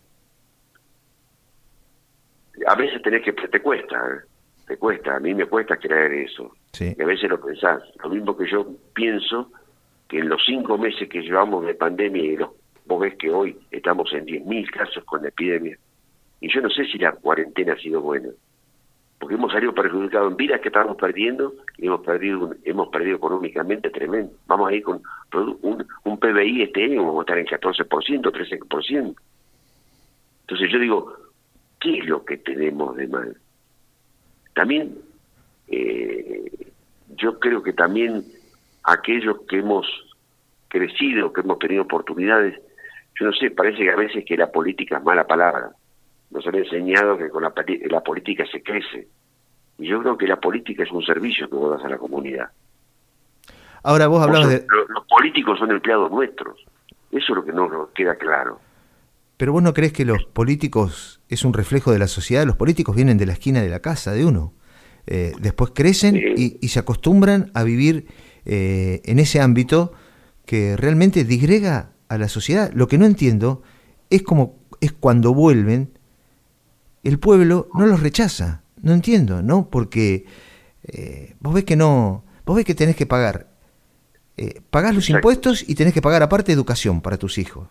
A 2.67 2.75
veces 2.77 3.03
tenés 3.03 3.25
que, 3.25 3.33
te 3.33 3.61
cuesta, 3.61 3.97
¿eh? 3.97 4.27
te 4.67 4.77
cuesta, 4.77 5.17
a 5.17 5.21
mí 5.21 5.35
me 5.35 5.47
cuesta 5.47 5.77
creer 5.77 6.13
eso. 6.13 6.53
Sí. 6.73 6.95
Y 6.97 7.03
a 7.03 7.07
veces 7.07 7.31
lo 7.31 7.41
pensás, 7.41 7.83
lo 8.03 8.11
mismo 8.11 8.37
que 8.37 8.49
yo 8.49 8.67
pienso 8.95 9.51
que 10.09 10.19
en 10.19 10.29
los 10.29 10.43
cinco 10.45 10.79
meses 10.79 11.09
que 11.09 11.23
llevamos 11.23 11.67
de 11.67 11.75
pandemia, 11.75 12.23
y 12.25 12.37
vos 12.87 13.01
ves 13.01 13.15
que 13.17 13.31
hoy 13.31 13.57
estamos 13.71 14.13
en 14.13 14.25
10.000 14.25 14.71
casos 14.71 15.05
con 15.05 15.23
la 15.23 15.29
epidemia, 15.29 15.79
y 16.41 16.53
yo 16.53 16.61
no 16.61 16.71
sé 16.71 16.87
si 16.87 16.99
la 16.99 17.13
cuarentena 17.13 17.75
ha 17.75 17.79
sido 17.79 18.01
buena, 18.01 18.31
porque 19.19 19.35
hemos 19.35 19.53
salido 19.53 19.75
perjudicados 19.75 20.31
en 20.31 20.37
vidas 20.37 20.61
que 20.61 20.69
estamos 20.69 20.97
perdiendo 20.97 21.53
y 21.77 21.87
hemos 21.87 22.01
perdido 22.03 22.55
hemos 22.65 22.89
perdido 22.89 23.17
económicamente 23.17 23.91
tremendo. 23.91 24.33
Vamos 24.47 24.71
a 24.71 24.75
ir 24.75 24.85
con 24.85 25.03
un, 25.35 25.85
un 26.05 26.19
PBI 26.19 26.63
este 26.63 26.85
año, 26.85 27.05
vamos 27.05 27.19
a 27.19 27.23
estar 27.23 27.39
en 27.39 27.47
14%, 27.47 27.89
13%. 27.89 29.17
Entonces 30.43 30.73
yo 30.73 30.79
digo, 30.79 31.13
¿qué 31.81 31.99
es 31.99 32.07
lo 32.07 32.25
que 32.25 32.37
tenemos 32.39 32.97
de 32.97 33.09
mal? 33.09 33.37
También, 34.55 34.97
eh, 35.67 36.51
yo 37.17 37.39
creo 37.41 37.63
que 37.63 37.73
también 37.73 38.25
aquellos 38.93 39.39
que 39.49 39.59
hemos 39.59 39.87
crecido, 40.69 41.33
que 41.33 41.41
hemos 41.41 41.59
tenido 41.59 41.83
oportunidades, 41.83 42.61
yo 43.19 43.27
no 43.27 43.33
sé, 43.33 43.51
parece 43.51 43.79
que 43.79 43.91
a 43.91 43.97
veces 43.97 44.25
que 44.25 44.37
la 44.37 44.51
política 44.51 44.99
es 44.99 45.05
mala 45.05 45.27
palabra. 45.27 45.71
Nos 46.31 46.47
han 46.47 46.55
enseñado 46.55 47.17
que 47.17 47.31
con 47.31 47.43
la, 47.43 47.53
la 47.91 48.01
política 48.01 48.45
se 48.51 48.63
crece. 48.63 49.09
Y 49.79 49.89
yo 49.89 50.01
creo 50.01 50.19
que 50.19 50.27
la 50.27 50.37
política 50.37 50.83
es 50.83 50.93
un 50.93 51.03
servicio 51.03 51.49
que 51.49 51.55
vos 51.55 51.71
das 51.77 51.85
a 51.85 51.89
la 51.89 51.99
comunidad. 51.99 52.51
Ahora 53.83 54.09
vos 54.09 54.23
hablabas 54.23 54.49
de... 54.49 54.67
Los, 54.89 55.07
políticos 55.07 55.59
son 55.59 55.71
empleados 55.71 56.11
nuestros. 56.11 56.59
Eso 57.11 57.27
es 57.29 57.37
lo 57.37 57.45
que 57.45 57.53
no 57.53 57.69
nos 57.69 57.89
queda 57.91 58.17
claro. 58.17 58.61
Pero 59.37 59.53
vos 59.53 59.63
no 59.63 59.73
crees 59.73 59.93
que 59.93 60.05
los 60.05 60.25
políticos 60.25 61.21
es 61.29 61.45
un 61.45 61.55
reflejo 61.55 61.93
de 61.93 61.99
la 61.99 62.09
sociedad. 62.09 62.45
Los 62.45 62.57
políticos 62.57 62.95
vienen 62.95 63.19
de 63.19 63.27
la 63.27 63.33
esquina 63.33 63.63
de 63.63 63.69
la 63.69 63.81
casa 63.81 64.13
de 64.13 64.27
uno. 64.27 64.53
Eh, 65.07 65.33
después 65.41 65.71
crecen 65.75 66.17
y, 66.37 66.69
se 66.69 66.79
acostumbran 66.81 67.51
a 67.55 67.63
vivir 67.63 68.09
eh, 68.49 69.01
en 69.05 69.19
ese 69.19 69.41
ámbito 69.41 69.93
que 70.47 70.77
realmente 70.77 71.25
digrega 71.25 71.91
a 72.09 72.19
la 72.19 72.29
sociedad. 72.29 72.73
Lo 72.73 72.89
que 72.89 72.99
no 72.99 73.07
entiendo 73.07 73.63
es 74.11 74.23
como 74.23 74.57
es 74.81 74.93
cuando 74.93 75.35
vuelven, 75.35 75.99
el 77.05 77.19
pueblo 77.19 77.69
no 77.75 77.87
los 77.87 78.01
rechaza. 78.01 78.63
No 78.81 78.93
entiendo, 78.93 79.43
¿no? 79.43 79.69
Porque 79.71 80.25
eh, 80.85 81.35
vos 81.41 81.55
ves 81.55 81.65
que 81.65 81.77
no, 81.77 82.25
vos 82.47 82.57
ves 82.57 82.65
que 82.65 82.75
tenés 82.75 82.97
que 82.97 83.07
pagar, 83.07 83.49
eh, 84.37 84.63
pagás 84.71 84.95
los 84.95 85.11
impuestos 85.11 85.65
y 85.67 85.75
tenés 85.75 85.93
que 85.93 86.01
pagar 86.01 86.23
aparte 86.23 86.53
educación 86.53 87.01
para 87.01 87.19
tus 87.19 87.39
hijos. 87.39 87.69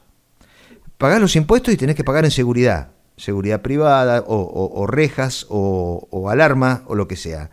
Pagás 0.98 1.22
los 1.22 1.36
impuestos 1.36 1.74
y 1.74 1.78
tenés 1.78 1.96
que 1.96 2.04
pagar 2.04 2.26
en 2.26 2.32
seguridad, 2.32 2.92
seguridad 3.16 3.62
privada 3.62 4.24
o, 4.28 4.86
rejas 4.88 5.46
o, 5.50 6.30
alarma 6.30 6.84
o 6.88 6.96
lo 6.96 7.08
que 7.08 7.16
sea. 7.16 7.50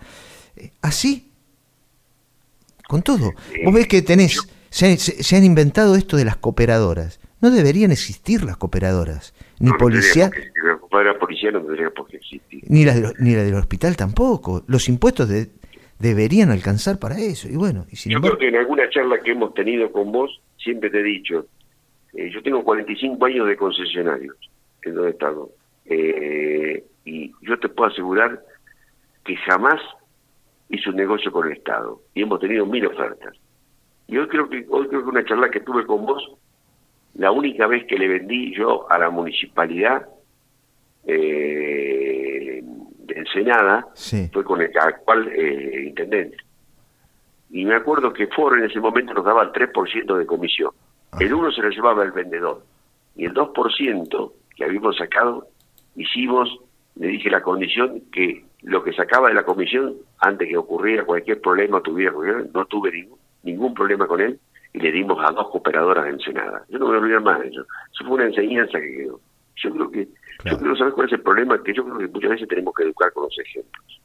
Eh, 0.57 0.73
así, 0.83 1.33
con 2.89 3.03
todo. 3.03 3.33
Vos 3.65 3.75
ves 3.75 3.89
que 3.89 4.03
tenés, 4.03 4.41
se, 4.71 5.37
han 5.37 5.45
inventado 5.45 5.95
esto 5.95 6.17
de 6.17 6.25
las 6.25 6.37
cooperadoras. 6.37 7.21
No 7.41 7.51
deberían 7.51 7.93
existir 7.93 8.43
las 8.43 8.57
cooperadoras, 8.57 9.35
ni 9.59 9.71
policía. 9.73 10.31
La 10.91 11.19
policía 11.19 11.51
no 11.51 11.61
tendría 11.61 11.91
por 11.91 12.07
qué 12.07 12.17
existir. 12.17 12.63
Ni 12.69 12.85
la, 12.85 12.95
ni 13.19 13.35
la 13.35 13.43
del 13.43 13.55
hospital 13.55 13.97
tampoco. 13.97 14.63
Los 14.67 14.89
impuestos 14.89 15.29
de, 15.29 15.51
deberían 15.99 16.51
alcanzar 16.51 16.99
para 16.99 17.19
eso. 17.19 17.49
Y 17.49 17.57
bueno, 17.57 17.87
y 17.91 18.11
yo 18.11 18.21
creo 18.21 18.39
que 18.39 18.49
en 18.49 18.57
alguna 18.57 18.89
charla 18.91 19.21
que 19.23 19.33
hemos 19.33 19.55
tenido 19.55 19.91
con 19.91 20.13
vos, 20.13 20.41
siempre 20.57 20.91
te 20.91 21.01
he 21.01 21.03
dicho, 21.03 21.47
eh, 22.15 22.31
yo 22.31 22.43
tengo 22.43 22.63
45 22.65 23.25
años 23.25 23.49
de 23.49 23.57
concesionarios 23.57 24.37
en 24.83 24.95
donde 24.95 25.11
he 25.11 25.13
estado. 25.13 25.51
Eh, 25.87 26.85
y 27.05 27.33
yo 27.43 27.59
te 27.59 27.69
puedo 27.69 27.91
asegurar 27.91 28.41
que 29.25 29.37
jamás 29.37 29.81
hice 30.75 30.91
un 30.91 30.97
negocio 30.97 31.33
con 31.33 31.47
el 31.47 31.57
Estado. 31.57 32.01
Y 32.15 32.23
hemos 32.23 32.41
tenido 32.41 32.67
mil 32.67 32.87
ofertas. 32.87 33.35
Y 34.07 34.17
hoy 34.19 34.29
creo 34.29 34.49
que 34.49 34.67
hoy 34.69 34.89
creo 34.89 35.03
que 35.03 35.09
una 35.09 35.25
charla 35.25 35.51
que 35.51 35.61
tuve 35.61 35.87
con 35.87 36.05
vos, 36.05 36.23
la 37.15 37.31
única 37.31 37.67
vez 37.67 37.87
que 37.87 37.97
le 37.97 38.09
vendí 38.09 38.55
yo 38.55 38.91
a 38.91 38.99
la 38.99 39.11
municipalidad 39.11 40.07
eh, 41.07 42.63
de 42.63 43.15
Ensenada 43.15 43.87
fue 44.33 44.45
con 44.45 44.61
el 44.61 44.77
actual 44.77 45.29
eh, 45.29 45.85
intendente. 45.87 46.37
Y 47.51 47.65
me 47.65 47.77
acuerdo 47.77 48.13
que 48.13 48.27
Ford 48.29 48.59
en 48.59 48.65
ese 48.65 48.81
momento 48.81 49.15
nos 49.15 49.25
daba 49.25 49.43
el 49.45 49.53
3% 49.53 50.17
de 50.17 50.27
comisión. 50.27 50.71
Ah. 51.13 51.19
El 51.21 51.33
1 51.33 51.53
se 51.53 51.63
lo 51.63 51.71
llevaba 51.71 52.03
el 52.03 52.13
vendedor. 52.13 52.65
Y 53.17 53.27
el 53.27 53.35
2% 53.35 54.33
que 54.57 54.65
habíamos 54.65 54.97
sacado, 54.97 55.47
hicimos, 55.95 56.49
le 56.97 57.09
dije 57.09 57.31
la 57.31 57.43
condición 57.43 58.03
que 58.13 58.45
lo 58.65 58.83
que 58.83 58.93
sacaba 58.93 59.29
de 59.29 59.35
la 59.35 59.45
comisión, 59.45 59.95
antes 60.19 60.49
que 60.49 60.57
ocurriera 60.57 61.05
cualquier 61.05 61.41
problema, 61.41 61.81
tuviera, 61.81 62.13
no 62.53 62.65
tuve 62.67 62.91
ningún, 62.93 63.19
ningún 63.43 63.75
problema 63.75 64.07
con 64.07 64.21
él, 64.21 64.39
y 64.73 64.81
le 64.81 64.91
dimos 64.91 65.19
a 65.23 65.31
dos 65.33 65.49
cooperadoras 65.51 66.05
de 66.05 66.11
Ensenada. 66.11 66.65
Yo 66.69 66.79
no 66.79 66.87
me 66.87 66.93
voy 66.93 66.97
a 66.97 67.03
olvidar 67.03 67.23
más 67.23 67.41
de 67.41 67.49
eso. 67.49 67.63
Eso 67.93 68.05
fue 68.05 68.15
una 68.15 68.27
enseñanza 68.27 68.81
que 68.81 68.97
quedó. 68.97 69.21
Yo 69.57 69.71
creo 69.71 69.91
que 69.91 70.09
yo 70.45 70.59
creo, 70.59 70.77
¿sabes 70.77 70.95
cuál 70.95 71.07
es 71.07 71.13
el 71.13 71.21
problema? 71.21 71.63
Que 71.63 71.73
yo 71.73 71.85
creo 71.85 71.99
que 71.99 72.09
muchas 72.09 72.31
veces 72.31 72.49
tenemos 72.49 72.75
que 72.75 72.83
educar 72.83 73.13
con 73.13 73.25
los 73.25 73.39
ejemplos. 73.39 74.01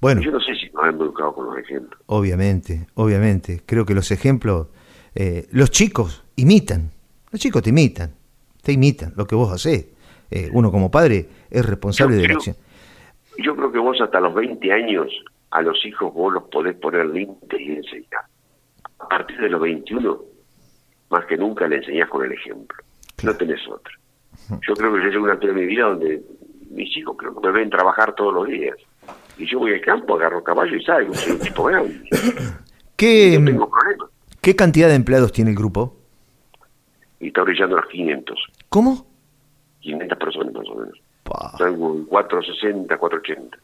Bueno, 0.00 0.22
yo 0.22 0.30
no 0.30 0.40
sé 0.40 0.54
si 0.54 0.70
nos 0.70 0.86
hemos 0.86 1.02
educado 1.02 1.34
con 1.34 1.46
los 1.46 1.58
ejemplos. 1.58 2.00
Obviamente, 2.06 2.86
obviamente. 2.94 3.60
Creo 3.66 3.84
que 3.84 3.94
los 3.94 4.10
ejemplos, 4.10 4.68
eh, 5.14 5.46
los 5.52 5.70
chicos 5.70 6.24
imitan. 6.36 6.90
Los 7.30 7.40
chicos 7.40 7.62
te 7.62 7.70
imitan, 7.70 8.14
te 8.62 8.72
imitan 8.72 9.12
lo 9.16 9.26
que 9.26 9.34
vos 9.34 9.52
hacés. 9.52 9.86
Eh, 10.30 10.48
uno 10.52 10.72
como 10.72 10.90
padre 10.90 11.28
es 11.50 11.64
responsable 11.64 12.16
de 12.16 12.28
la 12.28 12.34
acción. 12.34 12.56
Yo 13.42 13.56
creo 13.56 13.72
que 13.72 13.78
vos 13.78 14.00
hasta 14.00 14.20
los 14.20 14.34
20 14.34 14.72
años 14.72 15.08
a 15.50 15.62
los 15.62 15.84
hijos 15.84 16.12
vos 16.14 16.32
los 16.32 16.44
podés 16.44 16.76
poner 16.76 17.06
límites 17.06 17.60
y 17.60 17.72
enseñar. 17.72 18.24
A 18.98 19.08
partir 19.08 19.38
de 19.40 19.48
los 19.48 19.60
21, 19.60 20.20
más 21.10 21.24
que 21.26 21.36
nunca 21.36 21.66
le 21.66 21.76
enseñás 21.76 22.08
con 22.08 22.24
el 22.24 22.32
ejemplo. 22.32 22.82
No 23.22 23.36
tenés 23.36 23.60
otra. 23.68 23.92
Yo 24.66 24.74
creo 24.74 24.94
que 24.94 25.02
yo 25.02 25.08
llego 25.08 25.24
una 25.24 25.32
altura 25.32 25.52
de 25.52 25.60
mi 25.60 25.66
vida 25.66 25.84
donde 25.86 26.22
mis 26.70 26.96
hijos 26.96 27.16
creo 27.18 27.34
que 27.34 27.46
me 27.48 27.52
ven 27.52 27.70
trabajar 27.70 28.14
todos 28.14 28.34
los 28.34 28.46
días. 28.46 28.76
Y 29.38 29.46
yo 29.46 29.58
voy 29.58 29.72
al 29.72 29.80
campo, 29.80 30.14
agarro 30.16 30.42
caballo 30.42 30.76
y 30.76 30.84
salgo, 30.84 31.14
soy 31.14 31.32
un 31.32 31.38
tipo 31.40 31.64
grande. 31.64 32.00
¿Qué, 32.96 33.38
no 33.38 33.46
tengo 33.46 33.70
problema. 33.70 34.08
¿Qué 34.40 34.54
cantidad 34.54 34.88
de 34.88 34.94
empleados 34.94 35.32
tiene 35.32 35.50
el 35.50 35.56
grupo? 35.56 35.96
Y 37.18 37.28
está 37.28 37.42
brillando 37.42 37.76
las 37.76 37.86
500. 37.86 38.38
¿Cómo? 38.68 39.06
500 39.80 40.18
personas 40.18 40.54
más 40.54 40.68
o 40.68 40.74
menos. 40.76 41.00
Tengo 41.58 42.06
460, 42.06 42.96
480. 42.96 43.58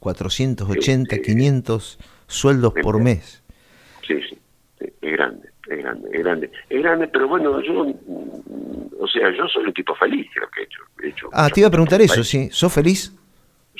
480, 0.00 1.18
500 1.18 1.98
sueldos 2.26 2.72
por 2.82 3.00
mes. 3.00 3.42
Sí, 4.06 4.18
sí, 4.28 4.38
es 4.78 5.12
grande, 5.12 5.50
es 5.68 5.78
grande, 5.78 6.08
es 6.12 6.22
grande. 6.22 6.50
Es 6.68 6.82
grande, 6.82 7.08
pero 7.08 7.28
bueno, 7.28 7.60
yo 7.60 7.86
o 9.00 9.06
sea, 9.08 9.30
yo 9.30 9.46
soy 9.48 9.64
un 9.64 9.72
tipo 9.72 9.94
feliz, 9.94 10.26
creo 10.34 10.48
que 10.50 10.62
he 11.06 11.10
hecho. 11.10 11.28
ah, 11.32 11.48
te 11.48 11.60
iba 11.60 11.68
a 11.68 11.70
preguntar 11.70 12.00
eso, 12.00 12.22
¿sí? 12.22 12.48
¿Sos 12.50 12.72
feliz? 12.72 13.16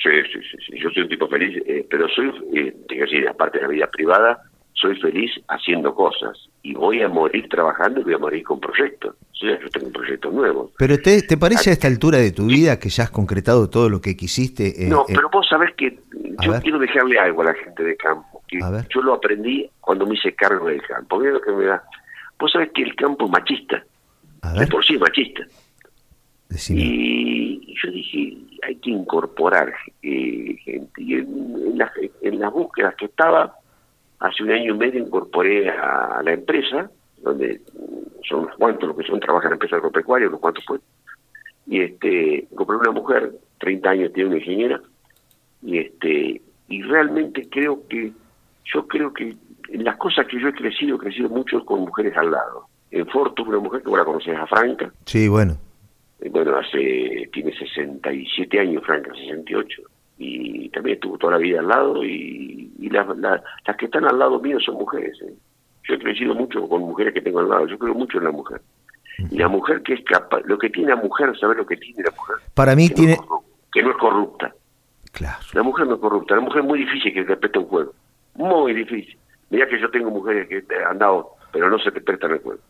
Sí, 0.03 0.11
sí, 0.33 0.41
sí, 0.67 0.79
yo 0.79 0.89
soy 0.91 1.03
un 1.03 1.09
tipo 1.09 1.29
feliz, 1.29 1.63
eh, 1.67 1.87
pero 1.91 2.09
soy, 2.09 2.33
eh, 2.55 2.75
decir, 2.89 3.29
aparte 3.29 3.59
de 3.59 3.65
la 3.65 3.69
vida 3.69 3.87
privada, 3.89 4.50
soy 4.81 4.99
feliz 5.01 5.31
haciendo 5.49 5.95
cosas 5.95 6.49
y 6.63 6.75
voy 6.75 7.03
a 7.03 7.09
morir 7.09 7.49
trabajando 7.49 8.01
y 8.01 8.05
voy 8.05 8.15
a 8.15 8.19
morir 8.19 8.45
con 8.45 8.61
proyectos. 8.61 9.17
Sea, 9.39 9.59
yo 9.61 9.69
tengo 9.71 9.91
proyectos 9.91 10.33
nuevos. 10.33 10.71
Pero 10.79 10.99
¿te, 10.99 11.23
te 11.23 11.37
parece 11.37 11.71
a 11.71 11.73
esta 11.73 11.89
altura 11.89 12.19
de 12.19 12.33
tu 12.33 12.47
vida 12.47 12.79
que 12.79 12.89
ya 12.89 13.05
has 13.05 13.11
concretado 13.11 13.71
todo 13.71 13.89
lo 13.89 14.01
que 14.01 14.17
quisiste? 14.17 14.87
Eh, 14.87 14.89
no, 14.89 15.05
pero 15.07 15.29
vos 15.31 15.47
sabés 15.49 15.75
que 15.77 15.99
yo 16.43 16.61
quiero 16.61 16.79
dejarle 16.79 17.19
algo 17.19 17.43
a 17.43 17.47
la 17.47 17.55
gente 17.55 17.83
de 17.83 17.97
campo. 17.97 18.43
Que 18.49 18.59
yo 18.59 19.03
lo 19.03 19.15
aprendí 19.15 19.71
cuando 19.81 20.07
me 20.07 20.15
hice 20.15 20.35
cargo 20.35 20.67
del 20.69 20.83
campo. 20.83 21.19
Mira 21.19 21.33
lo 21.33 21.41
que 21.41 21.53
me 21.53 21.65
da. 21.65 21.83
Vos 22.39 22.53
sabés 22.53 22.71
que 22.73 22.83
el 22.83 22.95
campo 22.97 23.27
es 23.27 23.31
machista 23.31 23.85
de 24.59 24.67
por 24.67 24.85
sí 24.85 24.97
machista. 24.99 25.43
Y 26.71 27.75
yo 27.81 27.91
dije, 27.93 28.37
hay 28.67 28.77
que 28.77 28.91
incorporar 28.91 29.73
eh, 30.03 30.57
gente. 30.65 31.03
Y 31.03 31.15
en, 31.15 31.79
las, 31.79 32.53
búsquedas 32.53 32.95
que 32.97 33.07
estaba, 33.07 33.55
hace 34.21 34.43
un 34.43 34.51
año 34.51 34.75
y 34.75 34.79
medio 34.79 35.01
incorporé 35.01 35.69
a, 35.69 36.23
la 36.23 36.33
empresa, 36.33 36.91
donde 37.19 37.61
son 38.29 38.41
unos 38.45 38.57
cuantos 38.57 38.89
los 38.89 38.97
que 38.97 39.05
son, 39.05 39.21
trabajan 39.21 39.49
en 39.49 39.51
la 39.51 39.55
empresa 39.57 39.77
agropecuaria, 39.77 40.29
unos 40.29 40.41
cuantos 40.41 40.65
fue. 40.65 40.79
Y 41.67 41.81
este, 41.81 42.47
incorporé 42.51 42.79
una 42.79 42.93
mujer, 42.93 43.33
30 43.59 43.91
años 43.91 44.13
tiene 44.13 44.31
una 44.31 44.39
ingeniera, 44.39 44.81
y 45.63 45.79
este, 45.79 46.41
y 46.69 46.83
realmente 46.83 47.49
creo 47.51 47.87
que, 47.89 48.13
yo 48.65 48.87
creo 48.87 49.13
que 49.13 49.37
en 49.69 49.85
las 49.85 49.97
cosas 49.97 50.27
que 50.27 50.41
yo 50.41 50.49
he 50.49 50.55
crecido, 50.55 50.97
he 50.97 51.01
crecido 51.01 51.29
mucho 51.29 51.65
con 51.65 51.81
mujeres 51.81 52.17
al 52.17 52.31
lado 52.31 52.71
en 52.91 53.07
Ford 53.07 53.33
tuve 53.35 53.51
una 53.51 53.61
mujer 53.61 53.83
que 53.83 53.89
vos 53.89 53.99
la 53.99 54.05
conocés 54.05 54.37
a 54.37 54.47
Franca. 54.47 54.93
Sí, 55.07 55.29
bueno. 55.29 55.57
Eh, 56.21 56.29
bueno, 56.29 56.57
hace, 56.57 57.29
tiene 57.33 57.53
67 57.57 58.61
años 58.61 58.85
Franca, 58.85 59.13
68. 59.15 59.83
Y 60.23 60.69
también 60.69 60.97
estuvo 60.97 61.17
toda 61.17 61.33
la 61.33 61.39
vida 61.39 61.61
al 61.61 61.69
lado 61.69 62.05
y, 62.05 62.69
las, 62.91 63.07
las 63.17 63.77
que 63.79 63.87
están 63.87 64.05
al 64.05 64.19
lado 64.19 64.39
mío 64.41 64.59
son 64.61 64.75
mujeres. 64.75 65.17
¿eh? 65.23 65.33
Yo 65.89 65.95
he 65.95 65.99
crecido 65.99 66.35
mucho 66.35 66.69
con 66.69 66.83
mujeres 66.83 67.15
que 67.15 67.23
tengo 67.23 67.41
al 67.41 67.49
lado, 67.49 67.67
yo 67.67 67.79
creo 67.79 67.95
mucho 67.95 68.19
en 68.19 68.25
la 68.25 68.31
mujer. 68.31 68.61
Y 69.31 69.39
la 69.39 69.49
mujer 69.49 69.83
que 69.83 69.95
es 69.95 70.05
capaz, 70.05 70.41
lo 70.45 70.59
que 70.59 70.69
tiene 70.69 70.91
la 70.91 70.97
mujer, 70.97 71.37
saber 71.39 71.57
lo 71.57 71.67
que 71.67 71.77
tiene 71.77 72.03
la 72.03 72.11
mujer. 72.11 72.37
Para 72.55 72.75
mí 72.75 72.89
tiene... 72.89 73.17
que 73.73 73.83
no 73.83 73.91
es 73.91 73.97
corrupta. 73.97 74.53
Claro. 75.13 75.39
La 75.55 75.63
mujer 75.63 75.87
no 75.87 75.95
es 75.95 76.01
corrupta, 76.01 76.35
la 76.35 76.41
mujer 76.41 76.63
es 76.63 76.69
muy 76.69 76.79
difícil 76.81 77.15
que 77.15 77.23
respete 77.23 77.59
un 77.59 77.67
juego. 77.67 77.93
Muy 78.35 78.75
difícil. 78.75 79.17
Mira 79.51 79.67
que 79.67 79.81
yo 79.81 79.91
tengo 79.91 80.11
mujeres 80.11 80.49
que 80.49 80.65
han 80.85 80.99
dado, 80.99 81.31
pero 81.53 81.71
no 81.71 81.79
se 81.79 81.91
respetan 81.91 82.33
el 82.33 82.39
juego 82.41 82.61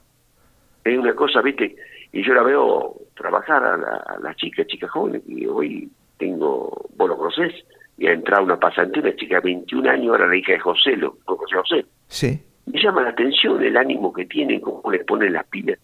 es 0.84 0.98
una 0.98 1.14
cosa, 1.14 1.42
viste, 1.42 1.76
y 2.12 2.24
yo 2.24 2.34
la 2.34 2.42
veo 2.42 2.96
trabajar 3.14 3.62
a 3.62 3.76
la, 3.76 4.30
a 4.30 4.34
chica, 4.34 4.64
chica 4.66 4.88
joven, 4.88 5.22
y 5.26 5.46
hoy 5.46 5.90
tengo, 6.20 6.86
vos 6.96 7.08
lo 7.08 7.16
conocés, 7.16 7.52
y 7.98 8.06
ha 8.06 8.12
entrado 8.12 8.44
una 8.44 8.58
pasante, 8.58 9.00
una 9.00 9.16
chica 9.16 9.36
de 9.36 9.40
21 9.40 9.90
años, 9.90 10.10
ahora 10.10 10.28
la 10.28 10.36
hija 10.36 10.52
de 10.52 10.60
José, 10.60 10.96
lo 10.96 11.18
José 11.24 11.56
José. 11.56 11.86
Sí. 12.06 12.40
Me 12.66 12.80
llama 12.80 13.02
la 13.02 13.10
atención 13.10 13.62
el 13.62 13.76
ánimo 13.76 14.12
que 14.12 14.26
tiene, 14.26 14.60
cómo 14.60 14.90
le 14.90 15.00
ponen 15.00 15.32
las 15.32 15.46
pilas. 15.46 15.78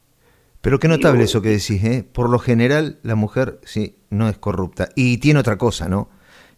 Pero 0.60 0.78
qué 0.78 0.88
notable 0.88 1.24
eso 1.24 1.42
que 1.42 1.50
decís, 1.50 1.82
¿eh? 1.84 2.04
Por 2.10 2.28
lo 2.28 2.38
general, 2.38 2.98
la 3.02 3.14
mujer, 3.14 3.58
sí, 3.62 3.96
no 4.10 4.28
es 4.28 4.38
corrupta. 4.38 4.88
Y 4.94 5.18
tiene 5.18 5.40
otra 5.40 5.58
cosa, 5.58 5.88
¿no? 5.88 6.08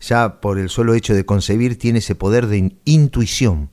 Ya 0.00 0.40
por 0.40 0.58
el 0.58 0.68
solo 0.68 0.94
hecho 0.94 1.14
de 1.14 1.26
concebir, 1.26 1.78
tiene 1.78 1.98
ese 1.98 2.14
poder 2.14 2.46
de 2.46 2.72
intuición. 2.84 3.70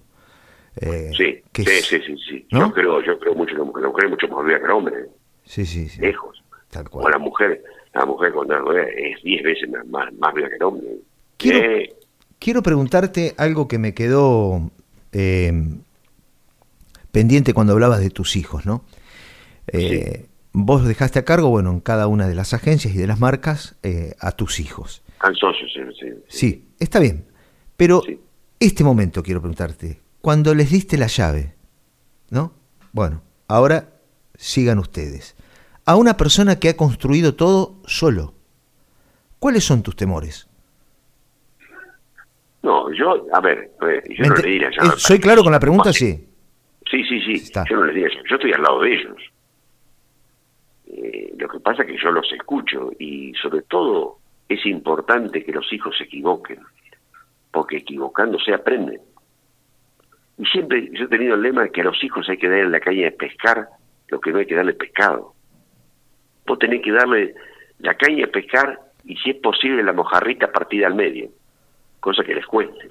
Eh, 0.81 1.11
sí, 1.15 1.41
sí, 1.53 1.81
sí, 1.81 2.17
sí, 2.27 2.47
Yo 2.49 2.71
creo, 2.73 3.01
yo 3.01 3.17
creo 3.17 3.33
mucho 3.33 3.53
que 3.53 3.59
la 3.59 3.63
mujer, 3.63 3.83
la 3.83 3.89
mujer 3.89 4.05
es 4.05 4.11
mucho 4.11 4.27
más 4.27 4.45
viva 4.45 4.59
que 4.59 4.65
el 4.65 4.71
hombre. 4.71 4.95
Sí, 5.43 5.65
sí, 5.65 5.87
sí. 5.87 6.01
Lejos. 6.01 6.43
Tal 6.69 6.89
cual. 6.89 7.05
O 7.05 7.09
la 7.09 7.19
mujer, 7.19 7.63
la 7.95 8.05
mujer 8.05 8.33
cuando 8.33 8.71
es 8.73 9.21
10 9.23 9.43
veces 9.43 9.69
más, 9.87 10.13
más 10.13 10.33
viva 10.33 10.49
que 10.49 10.55
el 10.55 10.63
hombre. 10.63 10.87
Quiero, 11.37 11.93
quiero 12.39 12.61
preguntarte 12.61 13.33
algo 13.37 13.67
que 13.67 13.79
me 13.79 13.93
quedó 13.93 14.69
eh, 15.11 15.51
pendiente 17.11 17.53
cuando 17.53 17.73
hablabas 17.73 18.01
de 18.01 18.09
tus 18.09 18.35
hijos, 18.35 18.65
¿no? 18.65 18.83
Eh, 19.67 20.25
vos 20.51 20.85
dejaste 20.85 21.19
a 21.19 21.25
cargo, 21.25 21.49
bueno, 21.49 21.71
en 21.71 21.79
cada 21.79 22.07
una 22.07 22.27
de 22.27 22.35
las 22.35 22.53
agencias 22.53 22.93
y 22.93 22.97
de 22.97 23.07
las 23.07 23.19
marcas, 23.19 23.77
a 24.19 24.31
tus 24.31 24.59
hijos. 24.59 25.01
Al 25.19 25.35
socio, 25.35 25.67
sí, 25.67 25.79
sí. 25.99 26.13
Sí, 26.27 26.69
está 26.79 26.99
bien. 26.99 27.25
Pero 27.77 28.03
este 28.59 28.83
momento 28.83 29.23
quiero 29.23 29.41
preguntarte, 29.41 30.01
cuando 30.21 30.53
les 30.53 30.69
diste 30.69 30.97
la 30.97 31.07
llave, 31.07 31.55
¿no? 32.29 32.53
Bueno, 32.91 33.21
ahora 33.47 33.89
sigan 34.37 34.79
ustedes. 34.79 35.35
A 35.85 35.95
una 35.95 36.17
persona 36.17 36.59
que 36.59 36.69
ha 36.69 36.77
construido 36.77 37.35
todo 37.35 37.75
solo, 37.85 38.33
¿cuáles 39.39 39.63
son 39.63 39.83
tus 39.83 39.95
temores? 39.95 40.49
No, 42.63 42.91
yo, 42.91 43.27
a 43.31 43.39
ver, 43.41 43.71
yo 44.09 44.25
no 44.25 44.35
le 44.35 44.49
diría 44.49 44.71
¿Soy 44.97 45.19
claro 45.19 45.43
con 45.43 45.51
la 45.51 45.59
pregunta? 45.59 45.93
Sí. 45.93 46.27
Sí, 46.89 47.03
sí, 47.03 47.19
sí. 47.21 47.51
Yo 47.69 47.75
no 47.75 47.85
les 47.85 47.95
diría 47.95 48.09
yo 48.27 48.35
estoy 48.35 48.53
al 48.53 48.63
lado 48.63 48.81
de 48.81 48.93
ellos. 48.93 49.17
Eh, 50.87 51.33
lo 51.37 51.47
que 51.47 51.59
pasa 51.59 51.83
es 51.83 51.89
que 51.89 51.97
yo 52.01 52.11
los 52.11 52.31
escucho 52.31 52.91
y 52.97 53.33
sobre 53.35 53.61
todo 53.63 54.19
es 54.49 54.65
importante 54.65 55.43
que 55.43 55.51
los 55.51 55.71
hijos 55.71 55.95
se 55.97 56.05
equivoquen, 56.05 56.59
porque 57.51 57.77
equivocándose 57.77 58.53
aprenden. 58.53 59.01
Y 60.37 60.45
siempre 60.45 60.89
yo 60.93 61.05
he 61.05 61.07
tenido 61.07 61.35
el 61.35 61.41
lema 61.41 61.63
de 61.63 61.71
que 61.71 61.81
a 61.81 61.85
los 61.85 62.03
hijos 62.03 62.27
hay 62.29 62.37
que 62.37 62.49
dar 62.49 62.59
en 62.59 62.71
la 62.71 62.79
calle 62.79 63.03
de 63.03 63.11
pescar 63.11 63.67
lo 64.07 64.19
que 64.19 64.31
no 64.31 64.39
hay 64.39 64.45
que 64.45 64.55
darle 64.55 64.73
pescado. 64.73 65.33
Vos 66.45 66.59
tenés 66.59 66.81
que 66.81 66.91
darle 66.91 67.35
la 67.79 67.95
caña 67.95 68.25
de 68.25 68.27
pescar 68.27 68.79
y 69.03 69.15
si 69.17 69.31
es 69.31 69.37
posible 69.37 69.83
la 69.83 69.93
mojarrita 69.93 70.51
partida 70.51 70.87
al 70.87 70.95
medio, 70.95 71.29
cosa 71.99 72.23
que 72.23 72.35
les 72.35 72.45
cueste. 72.45 72.89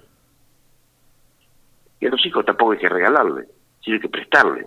Y 2.00 2.06
a 2.06 2.11
los 2.11 2.25
hijos 2.26 2.44
tampoco 2.44 2.73
hay 2.73 2.78
que 2.78 2.88
regalarle, 2.88 3.46
sino 3.82 3.96
hay 3.96 4.00
que 4.00 4.08
prestarle. 4.08 4.66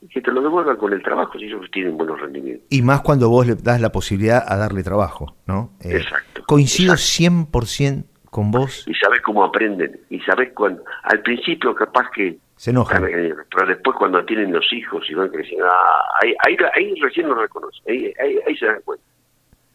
Y 0.00 0.08
que 0.08 0.22
te 0.22 0.32
lo 0.32 0.40
devuelvan 0.40 0.76
con 0.76 0.92
el 0.92 1.02
trabajo 1.02 1.38
si 1.38 1.44
ellos 1.44 1.70
tienen 1.70 1.96
buenos 1.96 2.18
rendimientos. 2.20 2.66
Y 2.70 2.80
más 2.80 3.02
cuando 3.02 3.28
vos 3.28 3.46
le 3.46 3.54
das 3.54 3.80
la 3.80 3.92
posibilidad 3.92 4.42
a 4.46 4.56
darle 4.56 4.82
trabajo, 4.82 5.36
¿no? 5.46 5.72
Eh, 5.80 5.98
exacto. 5.98 6.42
Coincido 6.46 6.94
exacto. 6.94 7.58
100% 7.58 8.04
con 8.30 8.50
vos. 8.52 8.86
Y 8.86 8.94
sabés 8.94 9.20
cómo 9.22 9.44
aprenden. 9.44 10.00
Y 10.08 10.20
sabés 10.20 10.52
cuando. 10.52 10.84
Al 11.02 11.20
principio, 11.20 11.74
capaz 11.74 12.10
que. 12.14 12.38
Se 12.56 12.70
enojan. 12.70 13.02
Pero 13.02 13.66
después, 13.66 13.96
cuando 13.96 14.24
tienen 14.24 14.52
los 14.52 14.72
hijos 14.72 15.04
y 15.10 15.14
van 15.14 15.28
creciendo. 15.28 15.66
Ah, 15.66 16.04
ahí, 16.22 16.34
ahí, 16.46 16.56
ahí, 16.74 16.94
recién 17.00 17.28
lo 17.28 17.34
reconocen. 17.34 17.82
Ahí, 17.88 18.12
ahí, 18.46 18.56
se 18.56 18.66
dan 18.66 18.80
cuenta. 18.84 19.04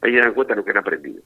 Ahí 0.01 0.13
se 0.13 0.19
dan 0.19 0.33
cuenta 0.33 0.53
de 0.53 0.57
lo 0.57 0.65
que 0.65 0.71
han 0.71 0.77
aprendido. 0.77 1.21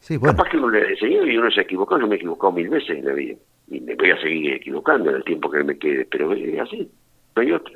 Sí, 0.00 0.16
bueno. 0.18 0.36
Capaz 0.36 0.50
que 0.50 0.56
uno 0.58 0.70
le 0.70 0.90
enseñó 0.90 1.24
y 1.24 1.38
uno 1.38 1.50
se 1.50 1.62
equivocó. 1.62 1.98
Yo 1.98 2.06
me 2.06 2.16
he 2.16 2.18
equivocado 2.18 2.52
mil 2.52 2.68
veces 2.68 2.90
en 2.90 3.06
la 3.06 3.12
vida. 3.12 3.36
Y 3.68 3.80
me 3.80 3.94
voy 3.94 4.10
a 4.10 4.20
seguir 4.20 4.54
equivocando 4.54 5.10
en 5.10 5.16
el 5.16 5.24
tiempo 5.24 5.50
que 5.50 5.64
me 5.64 5.78
quede. 5.78 6.06
Pero 6.10 6.32
es 6.32 6.60
así. 6.60 6.90
No 7.34 7.42
hay 7.42 7.52
otra. 7.52 7.74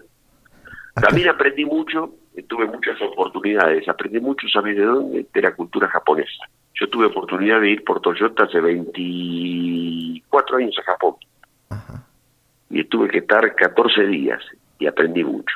También 0.95 1.29
aprendí 1.29 1.65
mucho. 1.65 2.13
Tuve 2.49 2.67
muchas 2.67 3.01
oportunidades. 3.01 3.89
Aprendí 3.89 4.21
mucho, 4.21 4.47
¿sabes 4.49 4.77
de 4.77 4.85
dónde? 4.85 5.27
De 5.33 5.43
la 5.43 5.55
cultura 5.55 5.89
japonesa 5.89 6.47
yo 6.75 6.89
tuve 6.89 7.07
oportunidad 7.07 7.61
de 7.61 7.71
ir 7.71 7.85
por 7.85 8.01
Toyota 8.01 8.45
hace 8.45 8.61
24 8.61 10.57
años 10.57 10.77
a 10.79 10.83
Japón. 10.83 11.17
Y 12.71 12.85
tuve 12.85 13.09
que 13.09 13.19
estar 13.19 13.55
14 13.55 14.07
días 14.07 14.41
y 14.79 14.87
aprendí 14.87 15.25
mucho. 15.25 15.55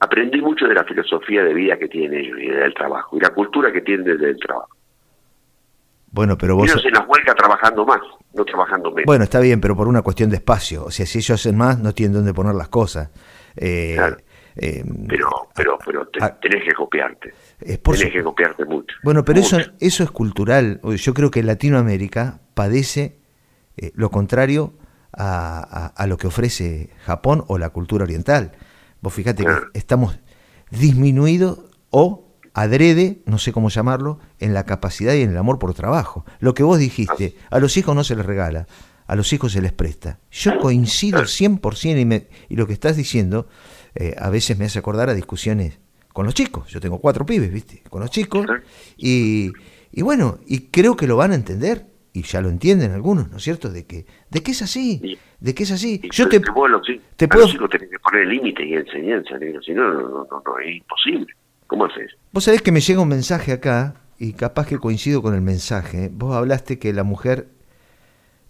Aprendí 0.00 0.40
mucho 0.40 0.66
de 0.66 0.74
la 0.74 0.84
filosofía 0.84 1.42
de 1.42 1.52
vida 1.54 1.78
que 1.78 1.88
tienen 1.88 2.20
ellos 2.20 2.38
y 2.40 2.46
del 2.46 2.74
trabajo, 2.74 3.16
y 3.16 3.20
la 3.20 3.30
cultura 3.30 3.72
que 3.72 3.80
tienen 3.80 4.04
desde 4.04 4.30
el 4.30 4.38
trabajo. 4.38 4.68
Bueno, 6.12 6.38
pero 6.38 6.54
vos... 6.54 6.70
Ellos 6.70 6.82
se 6.82 6.90
las 6.90 7.06
vuelca 7.06 7.34
trabajando 7.34 7.84
más, 7.84 8.00
no 8.34 8.44
trabajando 8.44 8.90
menos. 8.90 9.06
Bueno, 9.06 9.24
está 9.24 9.40
bien, 9.40 9.60
pero 9.60 9.74
por 9.74 9.88
una 9.88 10.02
cuestión 10.02 10.30
de 10.30 10.36
espacio. 10.36 10.84
O 10.84 10.90
sea, 10.90 11.06
si 11.06 11.18
ellos 11.18 11.40
hacen 11.40 11.56
más, 11.56 11.80
no 11.80 11.92
tienen 11.92 12.14
dónde 12.14 12.32
poner 12.32 12.54
las 12.54 12.68
cosas. 12.68 13.10
Eh, 13.56 13.96
eh, 14.56 14.84
pero 15.08 15.28
pero 15.54 15.78
pero 15.84 16.06
tenés 16.08 16.64
que 16.64 16.74
copiarte. 16.74 17.34
Es 17.60 17.78
por 17.78 17.96
tenés 17.96 18.12
que 18.12 18.22
copiarte 18.22 18.64
mucho. 18.64 18.94
Bueno, 19.02 19.24
pero 19.24 19.40
eso 19.40 19.58
eso 19.80 20.04
es 20.04 20.10
cultural. 20.10 20.80
Yo 20.96 21.14
creo 21.14 21.30
que 21.30 21.42
Latinoamérica 21.42 22.40
padece 22.54 23.18
eh, 23.76 23.90
lo 23.94 24.10
contrario 24.10 24.74
a, 25.12 25.92
a, 25.96 26.06
lo 26.06 26.16
que 26.16 26.26
ofrece 26.26 26.90
Japón 27.04 27.44
o 27.48 27.58
la 27.58 27.70
cultura 27.70 28.04
oriental. 28.04 28.52
Vos 29.00 29.12
fíjate 29.12 29.44
que 29.44 29.54
estamos 29.74 30.18
disminuidos 30.70 31.60
o 31.90 32.24
adrede, 32.52 33.22
no 33.26 33.38
sé 33.38 33.52
cómo 33.52 33.68
llamarlo, 33.68 34.18
en 34.38 34.54
la 34.54 34.64
capacidad 34.64 35.14
y 35.14 35.22
en 35.22 35.30
el 35.30 35.36
amor 35.36 35.58
por 35.58 35.74
trabajo. 35.74 36.24
Lo 36.38 36.54
que 36.54 36.62
vos 36.62 36.78
dijiste, 36.78 37.36
a 37.50 37.58
los 37.58 37.76
hijos 37.76 37.94
no 37.94 38.04
se 38.04 38.16
les 38.16 38.24
regala, 38.24 38.66
a 39.06 39.16
los 39.16 39.32
hijos 39.32 39.52
se 39.52 39.60
les 39.60 39.72
presta. 39.72 40.20
Yo 40.30 40.58
coincido 40.58 41.22
100% 41.22 42.00
y, 42.00 42.04
me, 42.04 42.28
y 42.48 42.56
lo 42.56 42.66
que 42.66 42.72
estás 42.72 42.96
diciendo 42.96 43.48
eh, 43.94 44.14
a 44.18 44.30
veces 44.30 44.58
me 44.58 44.64
hace 44.64 44.78
acordar 44.78 45.08
a 45.08 45.14
discusiones 45.14 45.78
con 46.12 46.26
los 46.26 46.34
chicos. 46.34 46.68
Yo 46.68 46.80
tengo 46.80 47.00
cuatro 47.00 47.26
pibes, 47.26 47.52
¿viste? 47.52 47.82
Con 47.88 48.00
los 48.00 48.10
chicos. 48.10 48.46
Y, 48.96 49.52
y 49.92 50.02
bueno, 50.02 50.38
y 50.46 50.68
creo 50.68 50.96
que 50.96 51.06
lo 51.06 51.16
van 51.16 51.32
a 51.32 51.34
entender 51.34 51.86
y 52.12 52.22
ya 52.22 52.40
lo 52.40 52.48
entienden 52.48 52.92
algunos, 52.92 53.30
¿no 53.30 53.38
es 53.38 53.42
cierto? 53.42 53.70
De 53.70 53.86
que, 53.86 54.06
de 54.30 54.42
que 54.42 54.52
es 54.52 54.62
así, 54.62 55.18
de 55.40 55.54
que 55.54 55.64
es 55.64 55.72
así. 55.72 56.00
Yo 56.12 56.28
te, 56.28 56.38
te 56.38 56.52
puedo... 56.52 56.68
los 56.68 57.70
tenés 57.70 57.90
que 57.90 57.98
poner 57.98 58.26
límite 58.28 58.64
y 58.64 58.74
enseñanza, 58.74 59.36
si 59.64 59.72
no, 59.72 59.92
no, 59.92 60.26
no, 60.30 60.58
es 60.64 60.76
imposible. 60.76 61.26
¿Cómo 61.66 61.86
haces? 61.86 62.12
Vos 62.30 62.44
sabés 62.44 62.62
que 62.62 62.70
me 62.70 62.80
llega 62.80 63.00
un 63.00 63.08
mensaje 63.08 63.50
acá, 63.50 63.96
y 64.18 64.32
capaz 64.32 64.66
que 64.66 64.78
coincido 64.78 65.22
con 65.22 65.34
el 65.34 65.40
mensaje. 65.40 66.10
Vos 66.12 66.34
hablaste 66.34 66.78
que 66.78 66.92
la 66.92 67.04
mujer 67.04 67.48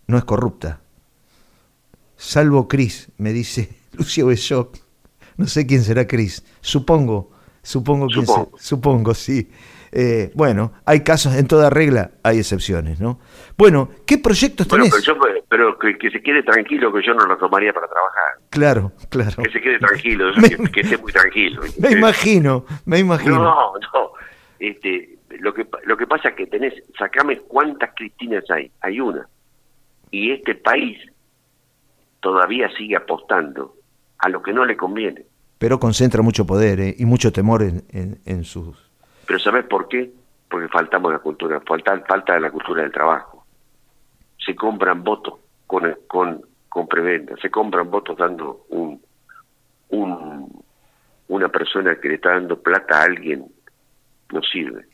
no 0.06 0.18
es 0.18 0.24
corrupta. 0.24 0.80
Salvo 2.16 2.68
Cris, 2.68 3.10
me 3.18 3.32
dice 3.32 3.76
Lucio 3.92 4.26
Beshock. 4.26 4.76
No 5.36 5.46
sé 5.46 5.66
quién 5.66 5.82
será 5.82 6.06
Cris. 6.06 6.44
Supongo, 6.60 7.30
supongo 7.62 8.08
que 8.08 8.14
supongo, 8.14 8.58
supongo 8.58 9.14
sí. 9.14 9.48
Eh, 9.96 10.32
bueno, 10.34 10.72
hay 10.84 11.04
casos, 11.04 11.36
en 11.36 11.46
toda 11.46 11.70
regla 11.70 12.10
hay 12.24 12.38
excepciones, 12.38 13.00
¿no? 13.00 13.20
Bueno, 13.56 13.90
¿qué 14.04 14.18
proyectos 14.18 14.66
tenés? 14.66 14.92
pero, 15.48 15.78
que, 15.78 16.10
se 16.10 16.20
quede 16.20 16.42
tranquilo, 16.42 16.92
que 16.92 17.00
yo 17.06 17.14
no 17.14 17.24
lo 17.26 17.36
tomaría 17.36 17.72
para 17.72 17.86
trabajar. 17.86 18.32
Claro, 18.50 18.90
claro. 19.08 19.40
Que 19.40 19.50
se 19.50 19.60
quede 19.60 19.78
tranquilo, 19.78 20.32
que, 20.72 20.80
esté 20.80 20.98
muy 20.98 21.12
tranquilo. 21.12 21.62
Me 21.78 21.92
imagino, 21.92 22.64
me 22.84 22.98
imagino. 22.98 23.38
No, 23.38 23.72
no. 23.92 24.10
Este, 24.58 25.16
lo 25.38 25.54
que 25.54 25.64
lo 25.84 25.96
que 25.96 26.08
pasa 26.08 26.30
es 26.30 26.34
que 26.34 26.46
tenés, 26.46 26.74
sacame 26.98 27.38
cuántas 27.38 27.94
Cristinas 27.94 28.42
hay, 28.50 28.72
hay 28.80 28.98
una. 28.98 29.28
Y 30.10 30.32
este 30.32 30.56
país 30.56 30.98
todavía 32.20 32.68
sigue 32.76 32.96
apostando 32.96 33.76
a 34.24 34.28
lo 34.30 34.42
que 34.42 34.54
no 34.54 34.64
le 34.64 34.74
conviene. 34.74 35.26
Pero 35.58 35.78
concentra 35.78 36.22
mucho 36.22 36.46
poder 36.46 36.80
¿eh? 36.80 36.94
y 36.98 37.04
mucho 37.04 37.30
temor 37.30 37.62
en, 37.62 37.84
en, 38.24 38.44
sus... 38.44 38.90
Pero 39.26 39.38
¿sabes 39.38 39.66
por 39.66 39.86
qué? 39.86 40.10
Porque 40.48 40.66
faltamos 40.68 41.12
la 41.12 41.18
cultura, 41.18 41.60
falta, 41.60 42.02
falta 42.08 42.32
de 42.32 42.40
la 42.40 42.50
cultura 42.50 42.82
del 42.82 42.90
trabajo. 42.90 43.44
Se 44.38 44.56
compran 44.56 45.04
votos 45.04 45.40
con, 45.66 45.94
con, 46.06 46.42
con 46.70 46.88
se 47.40 47.50
compran 47.50 47.90
votos 47.90 48.16
dando 48.16 48.64
un, 48.70 49.00
un, 49.90 50.64
una 51.28 51.48
persona 51.50 51.96
que 51.96 52.08
le 52.08 52.14
está 52.14 52.30
dando 52.30 52.58
plata 52.58 53.00
a 53.00 53.04
alguien, 53.04 53.44
no 54.32 54.42
sirve. 54.42 54.86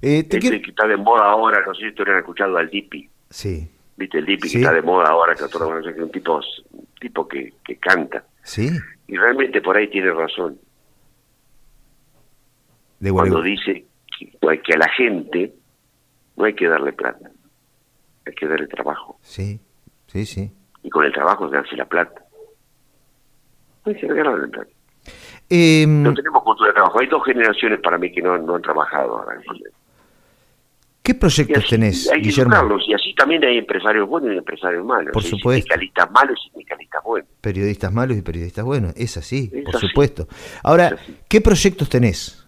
Eh, 0.00 0.20
este 0.20 0.40
que 0.40 0.70
está 0.70 0.86
de 0.86 0.96
moda 0.96 1.26
ahora, 1.26 1.62
no 1.66 1.74
sé 1.74 1.82
si 1.82 1.88
ustedes 1.88 2.08
han 2.08 2.18
escuchado 2.20 2.56
al 2.56 2.70
Dipi. 2.70 3.08
Sí. 3.28 3.70
¿Viste? 4.00 4.16
El 4.16 4.24
Dipi 4.24 4.50
que 4.50 4.56
está 4.56 4.72
de 4.72 4.80
moda 4.80 5.10
ahora, 5.10 5.34
que 5.34 5.44
otro, 5.44 5.68
un 5.68 6.10
tipo 6.10 6.40
tipo 6.98 7.28
que, 7.28 7.52
que 7.62 7.76
canta. 7.76 8.24
Sí. 8.42 8.70
Y 9.06 9.16
realmente 9.18 9.60
por 9.60 9.76
ahí 9.76 9.90
tiene 9.90 10.10
razón. 10.10 10.58
De 12.98 13.12
Cuando 13.12 13.42
dice 13.42 13.84
que, 14.18 14.62
que 14.62 14.72
a 14.72 14.78
la 14.78 14.88
gente 14.88 15.52
no 16.34 16.44
hay 16.46 16.54
que 16.54 16.66
darle 16.66 16.94
plata, 16.94 17.30
hay 18.26 18.32
que 18.32 18.46
darle 18.46 18.68
trabajo. 18.68 19.18
Sí, 19.20 19.60
sí, 20.06 20.24
sí. 20.24 20.50
Y 20.82 20.88
con 20.88 21.04
el 21.04 21.12
trabajo 21.12 21.46
darse 21.48 21.76
la 21.76 21.84
plata. 21.84 22.24
No 23.84 23.92
hay 23.92 24.00
que 24.00 24.08
regalarle 24.08 24.48
plata. 24.48 24.70
Eh, 25.50 25.84
no 25.86 26.14
tenemos 26.14 26.42
cultura 26.42 26.68
de 26.68 26.74
trabajo. 26.74 27.00
Hay 27.00 27.06
dos 27.06 27.22
generaciones 27.26 27.80
para 27.80 27.98
mí 27.98 28.10
que 28.10 28.22
no, 28.22 28.38
no 28.38 28.54
han 28.54 28.62
trabajado 28.62 29.18
ahora. 29.18 29.38
¿Qué 31.02 31.14
proyectos 31.14 31.66
tenés, 31.66 32.10
hay 32.10 32.20
que 32.20 32.28
Guillermo? 32.28 32.78
y 32.86 32.92
así 32.92 33.14
también 33.14 33.42
hay 33.44 33.58
empresarios 33.58 34.06
buenos 34.06 34.34
y 34.34 34.36
empresarios 34.36 34.84
malos. 34.84 35.12
Por 35.12 35.22
supuesto. 35.22 35.62
Sindicalistas 35.62 36.10
malos 36.10 36.38
y 36.44 36.50
sindicalistas 36.50 37.02
buenos. 37.02 37.30
Periodistas 37.40 37.92
malos 37.92 38.16
y 38.18 38.22
periodistas 38.22 38.64
buenos, 38.64 38.94
es 38.96 39.16
así, 39.16 39.50
por 39.64 39.76
supuesto. 39.76 40.28
Ahora, 40.62 40.96
¿qué 41.28 41.40
proyectos 41.40 41.88
tenés? 41.88 42.46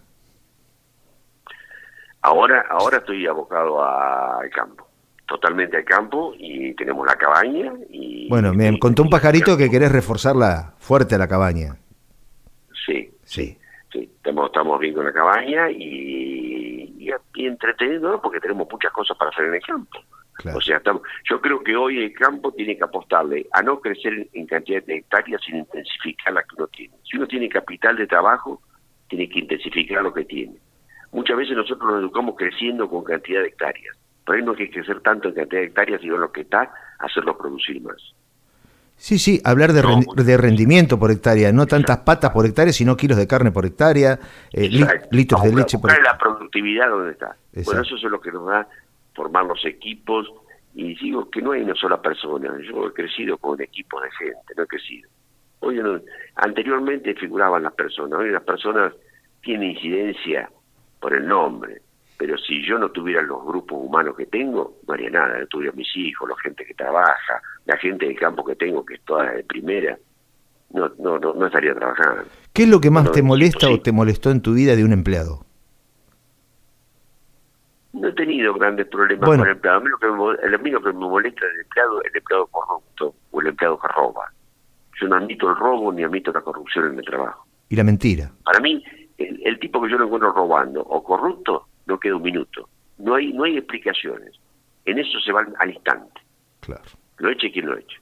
Ahora, 2.21 2.63
ahora 2.69 2.99
estoy 2.99 3.25
abocado 3.27 3.83
al 3.83 4.49
campo, 4.51 4.87
totalmente 5.27 5.77
al 5.77 5.83
campo 5.83 6.33
y 6.37 6.73
tenemos 6.75 7.05
la 7.05 7.15
cabaña. 7.15 7.73
y 7.89 8.29
Bueno, 8.29 8.53
me 8.53 8.79
contó 8.79 9.03
un 9.03 9.09
pajarito 9.09 9.57
que 9.57 9.69
querés 9.69 9.91
reforzarla 9.91 10.75
fuerte 10.77 11.15
a 11.15 11.17
la 11.17 11.27
cabaña. 11.27 11.75
Sí, 12.85 13.11
sí, 13.25 13.57
sí, 13.93 14.11
estamos, 14.17 14.47
estamos 14.47 14.79
bien 14.79 14.93
con 14.93 15.05
la 15.05 15.13
cabaña 15.13 15.69
y 15.71 16.43
y, 17.35 17.45
entretenido 17.45 18.21
porque 18.21 18.39
tenemos 18.39 18.67
muchas 18.69 18.91
cosas 18.91 19.17
para 19.17 19.31
hacer 19.31 19.45
en 19.45 19.55
el 19.55 19.61
campo. 19.61 19.99
O 20.55 20.61
sea, 20.61 20.81
yo 21.29 21.41
creo 21.41 21.63
que 21.63 21.75
hoy 21.75 22.03
el 22.03 22.13
campo 22.13 22.51
tiene 22.51 22.75
que 22.75 22.83
apostarle 22.83 23.45
a 23.51 23.61
no 23.61 23.79
crecer 23.79 24.27
en 24.33 24.47
cantidad 24.47 24.83
de 24.83 24.97
hectáreas 24.97 25.41
sin 25.45 25.57
intensificar 25.57 26.33
la 26.33 26.41
que 26.41 26.55
uno 26.57 26.67
tiene. 26.67 26.93
Si 27.03 27.17
uno 27.17 27.27
tiene 27.27 27.47
capital 27.49 27.95
de 27.95 28.07
trabajo, 28.07 28.61
tiene 29.07 29.29
que 29.29 29.39
intensificar 29.39 30.01
lo 30.01 30.11
que 30.11 30.25
tiene. 30.25 30.55
Muchas 31.11 31.37
veces 31.37 31.55
nosotros 31.55 31.87
nos 31.87 32.01
educamos 32.01 32.35
creciendo 32.35 32.89
con 32.89 33.03
cantidad 33.03 33.41
de 33.41 33.49
hectáreas 33.49 33.95
Por 34.25 34.35
ahí 34.35 34.41
no 34.41 34.51
hay 34.51 34.57
que 34.57 34.71
crecer 34.71 35.01
tanto 35.01 35.29
en 35.29 35.35
cantidad 35.35 35.61
de 35.61 35.67
hectáreas, 35.67 36.01
sino 36.01 36.17
lo 36.17 36.31
que 36.31 36.41
está, 36.41 36.73
hacerlo 36.97 37.37
producir 37.37 37.79
más. 37.81 38.01
Sí, 38.95 39.19
sí, 39.19 39.41
hablar 39.43 39.73
de, 39.73 39.83
de 40.23 40.37
rendimiento 40.37 40.97
por 40.97 41.11
hectárea, 41.11 41.51
no 41.51 41.65
tantas 41.65 41.97
patas 41.99 42.31
por 42.31 42.45
hectárea, 42.45 42.71
sino 42.71 42.95
kilos 42.95 43.17
de 43.17 43.27
carne 43.27 43.51
por 43.51 43.65
hectárea, 43.65 44.17
eh, 44.51 44.69
litros 45.11 45.43
de 45.43 45.53
leche 45.53 45.77
por 45.77 45.89
hectárea. 45.91 46.13
la 46.13 46.17
productividad 46.17 46.89
donde 46.89 47.11
está. 47.11 47.35
Bueno, 47.65 47.81
eso 47.81 47.95
es 47.95 48.03
lo 48.03 48.21
que 48.21 48.31
nos 48.31 48.47
da 48.47 48.67
formar 49.13 49.45
los 49.45 49.63
equipos, 49.65 50.31
y 50.73 50.95
digo 50.95 51.29
que 51.29 51.41
no 51.41 51.51
hay 51.51 51.61
una 51.61 51.75
sola 51.75 52.01
persona, 52.01 52.51
yo 52.67 52.87
he 52.87 52.93
crecido 52.93 53.37
con 53.37 53.61
equipos 53.61 54.01
de 54.03 54.11
gente, 54.11 54.53
no 54.57 54.63
he 54.63 54.67
crecido. 54.67 55.09
Hoy 55.59 55.79
anteriormente 56.35 57.13
figuraban 57.15 57.63
las 57.63 57.73
personas, 57.73 58.19
hoy 58.19 58.31
las 58.31 58.43
personas 58.43 58.93
tienen 59.41 59.71
incidencia 59.71 60.49
por 60.99 61.13
el 61.13 61.27
nombre, 61.27 61.81
pero 62.23 62.37
si 62.37 62.65
yo 62.65 62.79
no 62.79 62.89
tuviera 62.89 63.21
los 63.21 63.43
grupos 63.43 63.79
humanos 63.81 64.15
que 64.15 64.25
tengo, 64.27 64.77
no 64.87 64.93
haría 64.93 65.09
nada, 65.09 65.39
no 65.39 65.47
tuviera 65.47 65.75
mis 65.75 65.93
hijos, 65.97 66.29
la 66.29 66.37
gente 66.37 66.65
que 66.65 66.73
trabaja, 66.73 67.41
la 67.65 67.75
gente 67.75 68.05
del 68.05 68.17
campo 68.17 68.45
que 68.45 68.55
tengo, 68.55 68.85
que 68.85 68.93
es 68.93 69.01
toda 69.01 69.29
de 69.29 69.43
primera, 69.43 69.97
no, 70.71 70.89
no, 70.99 71.19
no, 71.19 71.45
estaría 71.45 71.75
trabajando. 71.75 72.23
¿Qué 72.53 72.63
es 72.63 72.69
lo 72.69 72.79
que 72.79 72.91
más 72.91 73.11
te 73.11 73.21
molesta 73.21 73.69
o 73.69 73.81
te 73.81 73.91
molestó 73.91 74.31
en 74.31 74.41
tu 74.41 74.53
vida 74.53 74.73
de 74.77 74.85
un 74.85 74.93
empleado? 74.93 75.45
No 77.91 78.07
he 78.07 78.13
tenido 78.13 78.53
grandes 78.53 78.87
problemas 78.87 79.29
con 79.29 79.41
el 79.41 79.49
empleado. 79.49 79.79
A 79.79 79.83
mí 79.83 79.89
lo 79.89 79.97
que 79.97 80.07
me, 80.07 80.55
el 80.55 80.81
que 80.81 80.93
me 80.93 80.93
molesta 80.93 81.45
del 81.45 81.59
empleado 81.59 82.01
es 82.03 82.09
el 82.09 82.17
empleado 82.19 82.47
corrupto 82.47 83.15
o 83.31 83.41
el 83.41 83.47
empleado 83.47 83.77
que 83.79 83.87
roba. 83.89 84.31
Yo 85.01 85.09
no 85.09 85.17
admito 85.17 85.49
el 85.49 85.57
robo 85.57 85.91
ni 85.91 86.03
admito 86.03 86.31
la 86.31 86.39
corrupción 86.39 86.93
en 86.93 86.99
el 86.99 87.05
trabajo. 87.05 87.45
¿Y 87.67 87.75
la 87.75 87.83
mentira? 87.83 88.31
Para 88.45 88.61
mí, 88.61 88.81
el, 89.17 89.59
tipo 89.59 89.81
que 89.81 89.91
yo 89.91 89.97
lo 89.97 90.05
encuentro 90.05 90.31
robando 90.31 90.81
o 90.81 91.03
corrupto, 91.03 91.67
no 91.85 91.99
queda 91.99 92.15
un 92.15 92.23
minuto. 92.23 92.69
No 92.97 93.15
hay, 93.15 93.33
no 93.33 93.43
hay 93.43 93.57
explicaciones. 93.57 94.39
En 94.85 94.99
eso 94.99 95.19
se 95.19 95.31
van 95.31 95.53
al 95.59 95.71
instante. 95.71 96.21
Claro. 96.61 96.83
Lo 97.17 97.29
eche 97.29 97.51
quien 97.51 97.67
lo 97.67 97.77
eche. 97.77 97.97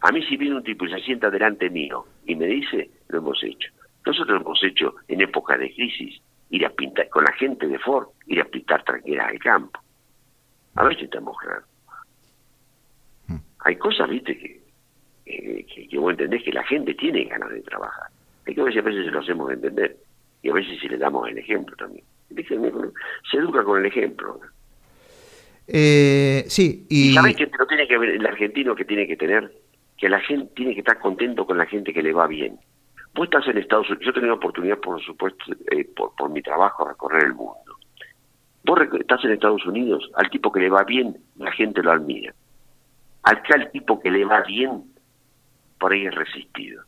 A 0.00 0.12
mí 0.12 0.22
si 0.26 0.36
viene 0.36 0.56
un 0.56 0.62
tipo 0.62 0.84
y 0.86 0.90
se 0.90 1.00
sienta 1.00 1.30
delante 1.30 1.70
mío 1.70 2.06
y 2.24 2.34
me 2.36 2.46
dice, 2.46 2.90
lo 3.08 3.18
hemos 3.18 3.42
hecho. 3.42 3.70
Nosotros 4.06 4.38
lo 4.38 4.44
hemos 4.44 4.62
hecho 4.62 4.94
en 5.08 5.20
época 5.20 5.58
de 5.58 5.72
crisis, 5.74 6.20
ir 6.50 6.64
a 6.64 6.70
pintar, 6.70 7.08
con 7.08 7.24
la 7.24 7.32
gente 7.32 7.66
de 7.66 7.78
Ford, 7.78 8.08
ir 8.26 8.40
a 8.40 8.44
pintar 8.44 8.84
tranquilas 8.84 9.28
al 9.28 9.38
campo. 9.38 9.80
A 10.76 10.84
ver 10.84 10.96
si 10.96 11.04
estamos 11.04 11.36
claros. 11.38 11.64
Hmm. 13.26 13.38
Hay 13.64 13.76
cosas, 13.76 14.08
viste, 14.08 14.38
que, 14.38 14.62
que, 15.24 15.88
que, 15.88 15.98
vos 15.98 16.12
entendés 16.12 16.44
que 16.44 16.52
la 16.52 16.64
gente 16.64 16.94
tiene 16.94 17.24
ganas 17.24 17.50
de 17.50 17.60
trabajar. 17.62 18.06
Hay 18.46 18.54
que 18.54 18.60
a 18.60 18.64
veces, 18.64 18.80
a 18.80 18.84
veces 18.84 19.04
se 19.04 19.10
lo 19.10 19.20
hacemos 19.20 19.52
entender 19.52 19.96
y 20.42 20.50
a 20.50 20.54
veces 20.54 20.78
si 20.80 20.88
le 20.88 20.98
damos 20.98 21.28
el 21.28 21.38
ejemplo 21.38 21.76
también. 21.76 22.04
Se 23.30 23.36
educa 23.38 23.64
con 23.64 23.80
el 23.80 23.86
ejemplo. 23.86 24.40
Eh, 25.66 26.44
sí, 26.48 26.86
y... 26.88 27.12
¿Sabés 27.12 27.36
que 27.36 27.50
lo 27.58 27.66
tiene 27.66 27.86
que 27.86 27.98
ver 27.98 28.10
el 28.10 28.26
argentino 28.26 28.74
que 28.74 28.84
tiene 28.84 29.06
que 29.06 29.16
tener? 29.16 29.52
Que 29.96 30.08
la 30.08 30.20
gente 30.20 30.52
tiene 30.54 30.74
que 30.74 30.80
estar 30.80 30.98
contento 30.98 31.46
con 31.46 31.58
la 31.58 31.66
gente 31.66 31.92
que 31.92 32.02
le 32.02 32.12
va 32.12 32.26
bien. 32.26 32.58
Vos 33.14 33.24
estás 33.24 33.46
en 33.48 33.58
Estados 33.58 33.88
Unidos, 33.88 34.04
yo 34.04 34.10
he 34.10 34.14
tenido 34.14 34.34
oportunidad, 34.34 34.78
por 34.78 35.02
supuesto, 35.02 35.44
eh, 35.70 35.84
por, 35.96 36.14
por 36.14 36.30
mi 36.30 36.40
trabajo, 36.40 36.86
a 36.86 36.90
recorrer 36.90 37.24
el 37.24 37.34
mundo. 37.34 37.76
Vos 38.64 38.78
estás 39.00 39.24
en 39.24 39.32
Estados 39.32 39.64
Unidos, 39.66 40.10
al 40.14 40.30
tipo 40.30 40.52
que 40.52 40.60
le 40.60 40.68
va 40.68 40.84
bien, 40.84 41.16
la 41.36 41.50
gente 41.52 41.82
lo 41.82 41.92
admira. 41.92 42.34
Al 43.24 43.42
que 43.42 43.54
al 43.54 43.70
tipo 43.70 43.98
que 44.00 44.10
le 44.10 44.24
va 44.24 44.42
bien, 44.42 44.84
por 45.78 45.92
ahí 45.92 46.06
es 46.06 46.14
resistido. 46.14 46.82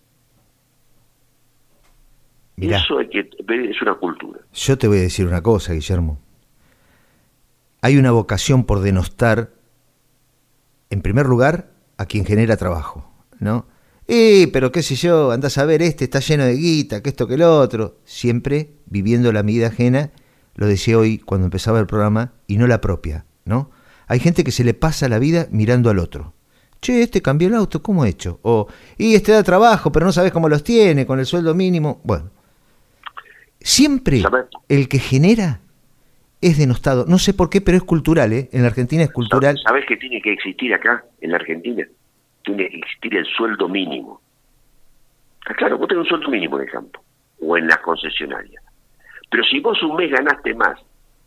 Eso 2.61 2.99
hay 2.99 3.09
que 3.09 3.21
es 3.21 3.83
una 3.83 3.95
cultura. 3.95 4.41
Yo 4.53 4.79
te 4.79 4.89
voy 4.89 4.99
a 4.99 5.03
decir 5.03 5.27
una 5.27 5.43
cosa, 5.43 5.73
Guillermo. 5.73 6.19
Hay 7.83 7.97
una 7.97 8.11
vocación 8.11 8.65
por 8.65 8.81
denostar, 8.81 9.51
en 10.91 11.01
primer 11.01 11.27
lugar, 11.27 11.71
a 11.97 12.07
quien 12.07 12.25
genera 12.25 12.57
trabajo, 12.57 13.11
¿no? 13.39 13.67
Eh, 14.07 14.49
pero 14.53 14.73
qué 14.73 14.83
sé 14.83 14.97
yo, 14.97 15.31
andás 15.31 15.57
a 15.57 15.65
ver, 15.65 15.83
este 15.83 16.05
está 16.05 16.21
lleno 16.21 16.45
de 16.45 16.55
guita, 16.55 17.03
que 17.03 17.11
esto, 17.11 17.27
que 17.27 17.37
lo 17.37 17.59
otro. 17.59 17.99
Siempre 18.05 18.71
viviendo 18.87 19.33
la 19.33 19.43
vida 19.43 19.69
ajena, 19.69 20.11
lo 20.57 20.67
decía 20.67 20.99
hoy 20.99 21.19
cuando 21.19 21.47
empezaba 21.47 21.79
el 21.79 21.87
programa, 21.87 22.33
y 22.47 22.57
no 22.59 22.67
la 22.67 22.81
propia, 22.81 23.25
¿no? 23.45 23.71
Hay 24.09 24.19
gente 24.19 24.43
que 24.43 24.51
se 24.51 24.65
le 24.65 24.75
pasa 24.75 25.09
la 25.09 25.21
vida 25.21 25.47
mirando 25.51 25.89
al 25.89 26.01
otro. 26.01 26.35
Che, 26.81 27.03
este 27.03 27.23
cambió 27.23 27.49
el 27.49 27.55
auto, 27.55 27.83
¿cómo 27.83 28.05
he 28.05 28.09
hecho? 28.09 28.41
O, 28.43 28.67
y 28.99 29.15
este 29.15 29.33
da 29.33 29.43
trabajo, 29.43 29.93
pero 29.93 30.07
no 30.07 30.13
sabes 30.13 30.33
cómo 30.33 30.49
los 30.49 30.65
tiene, 30.65 31.07
con 31.07 31.21
el 31.21 31.27
sueldo 31.27 31.55
mínimo. 31.55 32.01
Bueno, 32.03 32.31
siempre 33.61 34.23
el 34.69 34.89
que 34.89 34.99
genera 34.99 35.61
es 36.41 36.59
denostado. 36.59 37.05
No 37.07 37.19
sé 37.19 37.35
por 37.35 37.51
qué, 37.51 37.61
pero 37.61 37.77
es 37.77 37.85
cultural, 37.85 38.33
¿eh? 38.33 38.49
En 38.53 38.63
la 38.63 38.69
Argentina 38.69 39.03
es 39.03 39.13
cultural. 39.13 39.59
¿Sabes 39.63 39.85
qué 39.87 39.97
tiene 39.97 40.21
que 40.23 40.33
existir 40.33 40.73
acá, 40.75 41.05
en 41.21 41.31
la 41.31 41.37
Argentina? 41.37 41.87
tiene 42.45 42.69
que 42.69 42.79
existir 42.79 43.17
el 43.17 43.27
sueldo 43.27 43.69
mínimo. 43.69 44.21
Claro, 45.57 45.79
vos 45.79 45.89
tenés 45.89 46.05
un 46.05 46.09
sueldo 46.09 46.29
mínimo 46.29 46.59
en 46.59 46.65
el 46.65 46.71
campo 46.71 47.03
o 47.41 47.57
en 47.57 47.67
la 47.67 47.77
concesionaria. 47.79 48.61
Pero 49.31 49.45
si 49.45 49.61
vos 49.61 49.83
un 49.83 49.97
mes 49.97 50.11
ganaste 50.11 50.55
más 50.55 50.79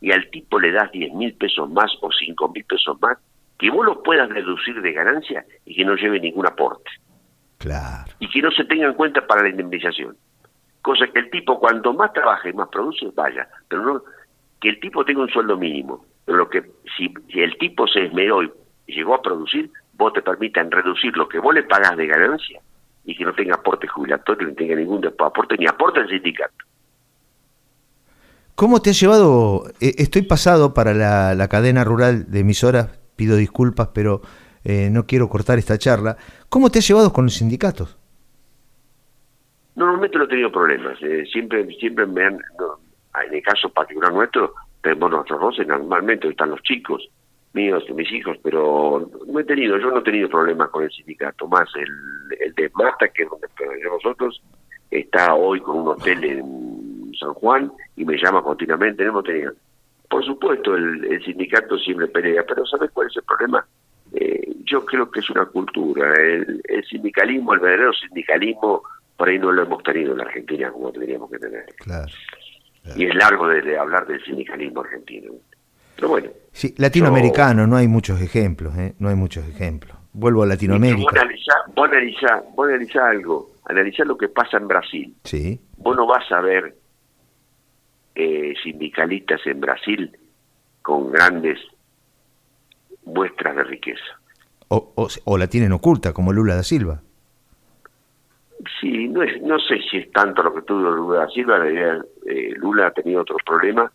y 0.02 0.12
al 0.12 0.30
tipo 0.30 0.60
le 0.60 0.72
das 0.72 0.92
10 0.92 1.14
mil 1.14 1.34
pesos 1.36 1.70
más 1.70 1.92
o 2.02 2.10
5 2.12 2.50
mil 2.50 2.66
pesos 2.66 3.00
más, 3.02 3.18
que 3.58 3.70
vos 3.70 3.86
lo 3.86 4.04
puedas 4.04 4.30
reducir 4.30 4.82
de 4.82 4.92
ganancia 4.92 5.46
y 5.66 5.76
que 5.76 5.86
no 5.86 5.96
lleve 5.96 6.20
ningún 6.20 6.46
aporte. 6.46 6.92
Claro. 7.58 8.12
Y 8.20 8.30
que 8.30 8.42
no 8.42 8.52
se 8.52 8.66
tenga 8.66 8.88
en 8.88 8.94
cuenta 8.94 9.26
para 9.26 9.44
la 9.44 9.50
indemnización. 9.50 10.18
Cosa 10.84 11.08
que 11.08 11.20
el 11.20 11.32
tipo 11.32 11.60
cuanto 11.60 11.94
más 11.94 12.14
trabaja 12.14 12.50
y 12.50 12.54
más 12.54 12.70
produce, 12.70 13.08
vaya. 13.16 13.48
Pero 13.68 13.84
no 13.84 14.04
que 14.62 14.70
el 14.70 14.80
tipo 14.80 15.04
tenga 15.04 15.22
un 15.22 15.30
sueldo 15.30 15.58
mínimo. 15.58 16.06
Pero 16.26 16.38
lo 16.38 16.50
que 16.50 16.62
si, 16.96 17.12
si 17.32 17.42
el 17.42 17.58
tipo 17.58 17.88
se 17.88 18.06
esmeró 18.06 18.44
y 18.44 18.52
llegó 18.86 19.16
a 19.16 19.22
producir, 19.22 19.72
vos 19.94 20.14
te 20.14 20.22
permitan 20.22 20.72
reducir 20.72 21.18
lo 21.18 21.28
que 21.28 21.40
vos 21.40 21.54
le 21.54 21.64
pagás 21.64 21.98
de 21.98 22.08
ganancia 22.08 22.62
y 23.06 23.16
que 23.16 23.26
no 23.26 23.34
tenga 23.34 23.56
aporte 23.56 23.88
jubilatorio, 23.88 24.48
ni 24.48 24.56
tenga 24.56 24.76
ningún 24.76 25.06
aporte, 25.06 25.58
ni 25.58 25.68
aporte 25.68 26.00
al 26.00 26.10
sindicato. 26.10 26.54
¿Cómo 28.56 28.82
te 28.82 28.92
ha 28.92 28.94
llevado? 28.94 29.66
Eh, 29.82 29.96
estoy 29.98 30.22
pasado 30.22 30.74
para 30.74 30.94
la, 30.94 31.48
cadena 31.50 31.84
rural 31.84 32.32
de 32.32 32.40
emisoras, 32.40 33.00
pido 33.16 33.36
disculpas, 33.36 33.90
pero 33.94 34.22
eh, 34.64 34.90
no 34.92 35.06
quiero 35.06 35.28
cortar 35.28 35.58
esta 35.58 35.78
charla. 35.78 36.18
¿Cómo 36.50 36.70
te 36.70 36.80
ha 36.80 36.82
llevado 36.82 37.12
con 37.12 37.26
los 37.26 37.34
sindicatos? 37.34 37.98
Normalmente 39.76 40.18
no 40.18 40.26
he 40.26 40.28
tenido 40.28 40.52
problemas. 40.52 41.02
Eh, 41.02 41.26
siempre 41.32 41.66
siempre 41.80 42.06
me 42.06 42.26
han, 42.26 42.34
en 42.36 43.34
el 43.34 43.42
caso 43.42 43.70
particular 43.70 44.14
nuestro, 44.14 44.54
tenemos 44.82 45.12
nuestros 45.12 45.40
roces, 45.40 45.68
normalmente 45.68 46.28
están 46.28 46.52
los 46.52 46.62
chicos, 46.64 47.08
míos, 47.54 47.84
mis 47.94 48.12
hijos, 48.12 48.38
pero 48.44 49.10
no 49.28 49.40
he 49.40 49.44
tenido, 49.44 49.78
yo 49.78 49.92
no 49.92 50.00
he 50.00 50.04
tenido 50.04 50.30
problemas 50.30 50.70
con 50.70 50.84
el 50.84 50.92
sindicato, 50.92 51.48
más 51.48 51.70
el, 51.76 52.38
el 52.40 52.54
de 52.54 52.70
Marta, 52.74 53.08
que 53.08 53.24
es 53.24 53.30
donde 53.30 53.48
nosotros, 53.84 54.42
está 55.00 55.34
hoy 55.34 55.60
con 55.62 55.80
un 55.80 55.88
hotel 55.90 56.24
en 56.24 57.12
San 57.20 57.34
Juan 57.34 57.72
y 57.96 58.06
me 58.06 58.18
llama 58.18 58.42
continuamente, 58.42 59.04
no 59.04 59.10
hemos 59.10 59.24
tenido. 59.24 59.54
Por 60.10 60.24
supuesto, 60.26 60.76
el, 60.76 61.24
sindicato 61.24 61.78
siempre 61.78 62.08
pelea, 62.08 62.44
pero 62.48 62.66
¿sabes 62.66 62.92
cuál 62.92 63.08
es 63.08 63.18
el 63.18 63.24
problema? 63.24 63.66
Eh, 64.14 64.56
yo 64.64 64.86
creo 64.86 65.10
que 65.10 65.22
es 65.22 65.30
una 65.32 65.46
cultura. 65.46 66.14
El, 66.14 66.62
sindicalismo, 66.88 67.54
el 67.54 67.60
verdadero 67.60 67.94
sindicalismo, 67.94 68.84
por 69.18 69.30
ahí 69.30 69.40
no 69.40 69.52
lo 69.52 69.64
hemos 69.64 69.84
tenido 69.84 70.12
en 70.12 70.18
la 70.20 70.24
Argentina 70.26 70.72
como 70.72 70.92
tendríamos 70.92 71.30
que 71.30 71.40
tener. 71.40 71.66
Y 72.96 73.06
es 73.06 73.16
largo 73.16 73.48
de 73.48 73.78
hablar 73.78 74.06
del 74.08 74.24
sindicalismo 74.24 74.82
argentino. 74.82 75.34
Pero 75.96 76.10
bueno. 76.10 76.30
Sí, 76.52 76.74
latinoamericano, 76.78 77.66
no 77.68 77.78
hay 77.78 77.88
muchos 77.88 78.22
ejemplos, 78.22 78.78
¿eh? 78.78 78.96
no 79.00 79.10
hay 79.10 79.16
muchos 79.16 79.48
ejemplos. 79.48 79.98
Vuelvo 80.12 80.44
a 80.44 80.46
Latinoamérica. 80.46 81.02
Vos 81.02 81.88
analizás, 81.90 82.44
vos 82.56 82.68
analizá, 82.68 83.10
algo, 83.10 83.52
analizá 83.66 84.04
lo 84.06 84.18
que 84.18 84.30
pasa 84.30 84.58
en 84.58 84.68
Brasil. 84.68 85.16
Sí. 85.24 85.60
Vos 85.78 85.96
no 85.96 86.06
vas 86.06 86.32
a 86.32 86.42
ver 86.42 86.76
eh, 88.16 88.54
sindicalistas 88.64 89.42
en 89.46 89.60
Brasil 89.60 90.18
con 90.82 91.12
grandes 91.12 91.60
muestras 93.06 93.56
de 93.56 93.64
riqueza. 93.64 94.04
O, 94.68 94.94
o, 95.26 95.38
la 95.38 95.48
tienen 95.48 95.72
oculta, 95.72 96.14
como 96.14 96.34
Lula 96.34 96.56
da 96.56 96.64
Silva. 96.64 97.02
Sí, 98.80 99.08
no, 99.08 99.24
es, 99.24 99.42
no 99.42 99.60
sé 99.60 99.80
si 99.90 99.98
es 99.98 100.12
tanto 100.12 100.44
lo 100.44 100.54
que 100.54 100.62
tuvo 100.62 100.92
Lula 100.92 101.28
Silva, 101.30 101.68
eh, 101.68 102.54
Lula 102.58 102.88
ha 102.88 102.92
tenido 102.92 103.22
otros 103.22 103.42
problemas, 103.46 103.92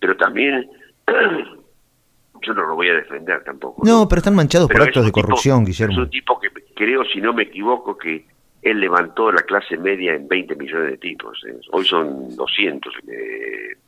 pero 0.00 0.16
también 0.16 0.68
yo 2.42 2.54
no 2.54 2.66
lo 2.66 2.74
voy 2.74 2.88
a 2.88 2.94
defender 2.94 3.42
tampoco. 3.44 3.82
No, 3.84 4.08
pero 4.08 4.18
están 4.18 4.34
manchados 4.34 4.68
por 4.68 4.82
actos 4.82 5.04
de 5.04 5.12
corrupción, 5.12 5.64
Guillermo. 5.64 5.92
Es 5.92 5.98
un 5.98 6.10
tipo 6.10 6.40
que 6.40 6.48
creo, 6.74 7.04
si 7.04 7.20
no 7.20 7.32
me 7.32 7.44
equivoco, 7.44 7.96
que 7.96 8.26
él 8.62 8.80
levantó 8.80 9.30
la 9.32 9.42
clase 9.42 9.76
media 9.76 10.14
en 10.14 10.28
20 10.28 10.56
millones 10.56 10.90
de 10.92 10.98
tipos. 10.98 11.42
¿eh? 11.48 11.58
Hoy 11.72 11.84
son 11.84 12.34
200 12.36 12.94
en 13.08 13.78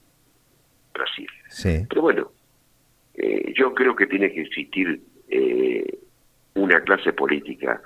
Brasil. 0.92 1.28
Sí. 1.48 1.86
Pero 1.88 2.02
bueno, 2.02 2.30
eh, 3.14 3.52
yo 3.56 3.72
creo 3.74 3.94
que 3.94 4.06
tiene 4.06 4.32
que 4.32 4.42
existir 4.42 5.00
eh, 5.28 5.98
una 6.54 6.80
clase 6.80 7.12
política 7.12 7.80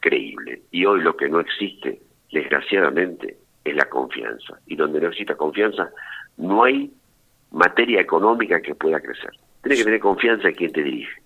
creíble. 0.00 0.62
Y 0.70 0.84
hoy 0.84 1.02
lo 1.02 1.16
que 1.16 1.28
no 1.28 1.40
existe, 1.40 2.00
desgraciadamente, 2.32 3.36
es 3.64 3.74
la 3.74 3.88
confianza. 3.88 4.58
Y 4.66 4.76
donde 4.76 5.00
no 5.00 5.08
exista 5.08 5.34
confianza, 5.34 5.90
no 6.36 6.64
hay 6.64 6.90
materia 7.50 8.00
económica 8.00 8.60
que 8.60 8.74
pueda 8.74 9.00
crecer. 9.00 9.30
Tienes 9.62 9.78
que 9.78 9.84
tener 9.84 10.00
confianza 10.00 10.48
en 10.48 10.54
quien 10.54 10.72
te 10.72 10.82
dirige. 10.82 11.20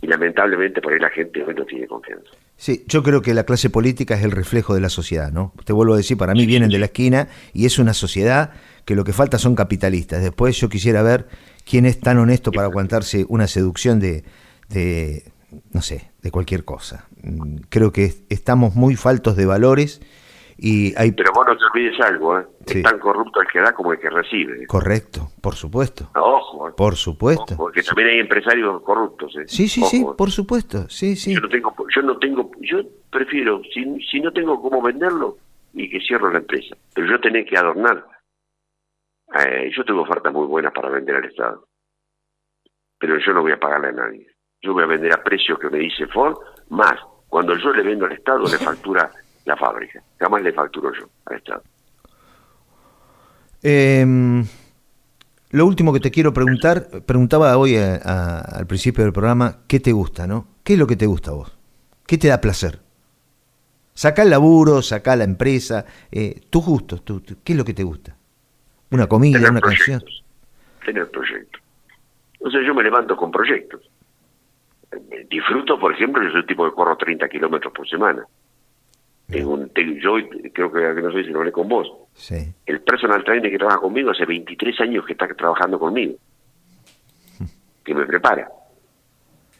Y 0.00 0.06
lamentablemente 0.06 0.80
por 0.80 0.92
ahí 0.92 1.00
la 1.00 1.10
gente 1.10 1.42
hoy 1.42 1.54
no 1.54 1.64
tiene 1.64 1.86
confianza. 1.86 2.30
Sí, 2.56 2.84
yo 2.86 3.02
creo 3.02 3.20
que 3.20 3.34
la 3.34 3.44
clase 3.44 3.70
política 3.70 4.14
es 4.14 4.22
el 4.22 4.30
reflejo 4.30 4.74
de 4.74 4.80
la 4.80 4.88
sociedad, 4.88 5.32
¿no? 5.32 5.52
Te 5.64 5.72
vuelvo 5.72 5.94
a 5.94 5.96
decir, 5.96 6.16
para 6.16 6.34
mí 6.34 6.46
vienen 6.46 6.70
de 6.70 6.78
la 6.78 6.86
esquina 6.86 7.28
y 7.52 7.66
es 7.66 7.78
una 7.78 7.94
sociedad 7.94 8.52
que 8.84 8.94
lo 8.94 9.04
que 9.04 9.12
falta 9.12 9.38
son 9.38 9.54
capitalistas. 9.54 10.22
Después 10.22 10.56
yo 10.60 10.68
quisiera 10.68 11.02
ver 11.02 11.26
quién 11.68 11.84
es 11.84 12.00
tan 12.00 12.18
honesto 12.18 12.52
para 12.52 12.66
aguantarse 12.66 13.26
una 13.28 13.46
seducción 13.46 13.98
de, 13.98 14.24
de 14.68 15.24
no 15.72 15.82
sé, 15.82 16.10
de 16.22 16.30
cualquier 16.30 16.64
cosa. 16.64 17.08
Mm, 17.22 17.56
creo 17.68 17.92
que 17.92 18.10
estamos 18.28 18.74
muy 18.74 18.96
faltos 18.96 19.36
de 19.36 19.46
valores 19.46 20.00
y 20.56 20.92
hay... 20.96 21.12
Pero 21.12 21.30
vos 21.32 21.46
no 21.46 21.56
te 21.56 21.64
olvides 21.64 22.00
algo, 22.00 22.38
¿eh? 22.38 22.46
Es 22.66 22.82
tan 22.82 22.98
corrupto 22.98 23.40
el 23.40 23.46
que 23.46 23.60
da 23.60 23.72
como 23.72 23.92
el 23.92 23.98
que 23.98 24.10
recibe. 24.10 24.66
Correcto, 24.66 25.30
por 25.40 25.54
supuesto. 25.54 26.10
Ojo. 26.14 26.68
¿eh? 26.68 26.72
Por 26.76 26.96
supuesto. 26.96 27.56
porque 27.56 27.82
también 27.82 28.08
hay 28.08 28.18
empresarios 28.18 28.82
corruptos. 28.82 29.36
¿eh? 29.36 29.44
Sí, 29.46 29.68
sí, 29.68 29.82
sí, 29.82 30.04
por 30.16 30.30
supuesto. 30.30 30.88
Sí, 30.88 31.16
sí. 31.16 31.34
Yo 31.34 31.40
no 31.40 31.48
tengo, 31.48 31.74
yo 31.94 32.02
no 32.02 32.18
tengo, 32.18 32.50
yo 32.60 32.78
prefiero, 33.10 33.62
si, 33.72 33.84
si 34.10 34.20
no 34.20 34.32
tengo 34.32 34.60
cómo 34.60 34.82
venderlo, 34.82 35.38
y 35.72 35.88
que 35.88 36.00
cierro 36.00 36.30
la 36.30 36.38
empresa. 36.38 36.76
Pero 36.94 37.06
yo 37.08 37.20
tengo 37.20 37.44
que 37.48 37.56
adornar. 37.56 38.04
Eh, 39.34 39.70
yo 39.76 39.84
tengo 39.84 40.02
ofertas 40.02 40.32
muy 40.32 40.46
buenas 40.46 40.72
para 40.72 40.88
vender 40.88 41.16
al 41.16 41.24
Estado. 41.24 41.68
Pero 42.98 43.18
yo 43.18 43.32
no 43.32 43.42
voy 43.42 43.52
a 43.52 43.60
pagarle 43.60 43.88
a 43.88 43.92
nadie. 43.92 44.26
Yo 44.62 44.72
voy 44.72 44.84
a 44.84 44.86
vender 44.86 45.12
a 45.12 45.22
precio 45.22 45.58
que 45.58 45.70
me 45.70 45.78
dice 45.78 46.06
Ford, 46.08 46.36
más 46.70 46.94
cuando 47.28 47.56
yo 47.56 47.72
le 47.72 47.82
vendo 47.82 48.06
al 48.06 48.12
Estado 48.12 48.44
le 48.44 48.58
factura 48.64 49.10
la 49.44 49.56
fábrica. 49.56 50.02
Jamás 50.18 50.42
le 50.42 50.52
facturo 50.52 50.92
yo 50.92 51.08
al 51.26 51.36
Estado. 51.36 51.62
Em, 53.62 54.44
lo 55.50 55.66
último 55.66 55.92
que 55.92 56.00
te 56.00 56.10
quiero 56.10 56.32
preguntar, 56.32 56.88
preguntaba 57.06 57.56
hoy 57.56 57.76
al 57.76 58.66
principio 58.66 59.04
del 59.04 59.12
programa, 59.12 59.58
¿qué 59.66 59.80
te 59.80 59.92
gusta, 59.92 60.26
no? 60.26 60.46
¿Qué 60.62 60.74
es 60.74 60.78
lo 60.78 60.86
que 60.86 60.96
te 60.96 61.06
gusta 61.06 61.30
a 61.30 61.34
vos? 61.34 61.58
¿Qué 62.06 62.18
te 62.18 62.28
da 62.28 62.40
placer? 62.40 62.78
Saca 63.94 64.22
el 64.22 64.30
laburo, 64.30 64.80
saca 64.80 65.16
la 65.16 65.24
empresa, 65.24 65.84
eh, 66.12 66.40
tus 66.50 66.64
gustos, 66.64 67.02
¿qué 67.42 67.52
es 67.52 67.58
lo 67.58 67.64
que 67.64 67.74
te 67.74 67.82
gusta? 67.82 68.16
¿Una 68.90 69.06
comida, 69.06 69.50
una 69.50 69.60
canción? 69.60 70.02
Tener 70.84 71.10
proyectos. 71.10 71.60
O 72.40 72.50
sea, 72.50 72.60
yo 72.64 72.74
me 72.74 72.82
levanto 72.82 73.16
con 73.16 73.30
proyectos. 73.30 73.82
Disfruto, 75.28 75.78
por 75.78 75.92
ejemplo, 75.92 76.22
yo 76.22 76.30
soy 76.30 76.40
el 76.40 76.46
tipo 76.46 76.68
que 76.68 76.74
corro 76.74 76.96
30 76.96 77.28
kilómetros 77.28 77.72
por 77.72 77.88
semana. 77.88 78.26
Tengo 79.26 79.52
un, 79.52 79.70
yo 80.00 80.14
creo 80.54 80.72
que 80.72 81.02
no 81.02 81.12
sé 81.12 81.24
si 81.24 81.30
lo 81.30 81.40
hablé 81.40 81.52
con 81.52 81.68
vos. 81.68 81.86
Sí. 82.14 82.50
El 82.64 82.80
personal 82.80 83.22
trainer 83.24 83.50
que 83.50 83.58
trabaja 83.58 83.78
conmigo 83.78 84.10
hace 84.10 84.24
23 84.24 84.80
años 84.80 85.04
que 85.04 85.12
está 85.12 85.28
trabajando 85.28 85.78
conmigo. 85.78 86.14
Que 87.84 87.94
me 87.94 88.06
prepara. 88.06 88.48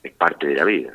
Es 0.03 0.13
parte 0.15 0.47
de 0.47 0.55
la 0.55 0.65
vida. 0.65 0.93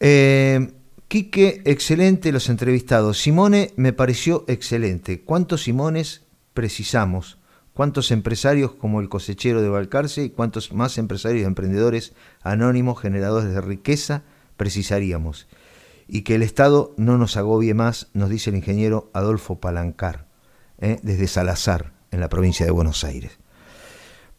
Eh, 0.00 0.70
Quique, 1.08 1.62
excelente 1.64 2.32
los 2.32 2.48
entrevistados. 2.48 3.18
Simone 3.18 3.72
me 3.76 3.92
pareció 3.92 4.44
excelente. 4.48 5.22
¿Cuántos 5.22 5.62
Simones 5.64 6.26
precisamos? 6.52 7.38
¿Cuántos 7.76 8.10
empresarios 8.10 8.72
como 8.72 9.02
el 9.02 9.10
cosechero 9.10 9.60
de 9.60 9.68
Balcarce 9.68 10.22
y 10.22 10.30
cuántos 10.30 10.72
más 10.72 10.96
empresarios 10.96 11.42
y 11.42 11.44
emprendedores 11.44 12.16
anónimos, 12.42 12.98
generadores 12.98 13.52
de 13.52 13.60
riqueza, 13.60 14.22
precisaríamos? 14.56 15.46
Y 16.08 16.24
que 16.24 16.36
el 16.36 16.42
Estado 16.42 16.94
no 16.96 17.18
nos 17.18 17.36
agobie 17.36 17.74
más, 17.74 18.10
nos 18.14 18.30
dice 18.30 18.48
el 18.48 18.56
ingeniero 18.56 19.10
Adolfo 19.12 19.60
Palancar, 19.60 20.24
¿eh? 20.80 20.96
desde 21.02 21.26
Salazar, 21.26 21.92
en 22.12 22.20
la 22.20 22.30
provincia 22.30 22.64
de 22.64 22.72
Buenos 22.72 23.04
Aires. 23.04 23.38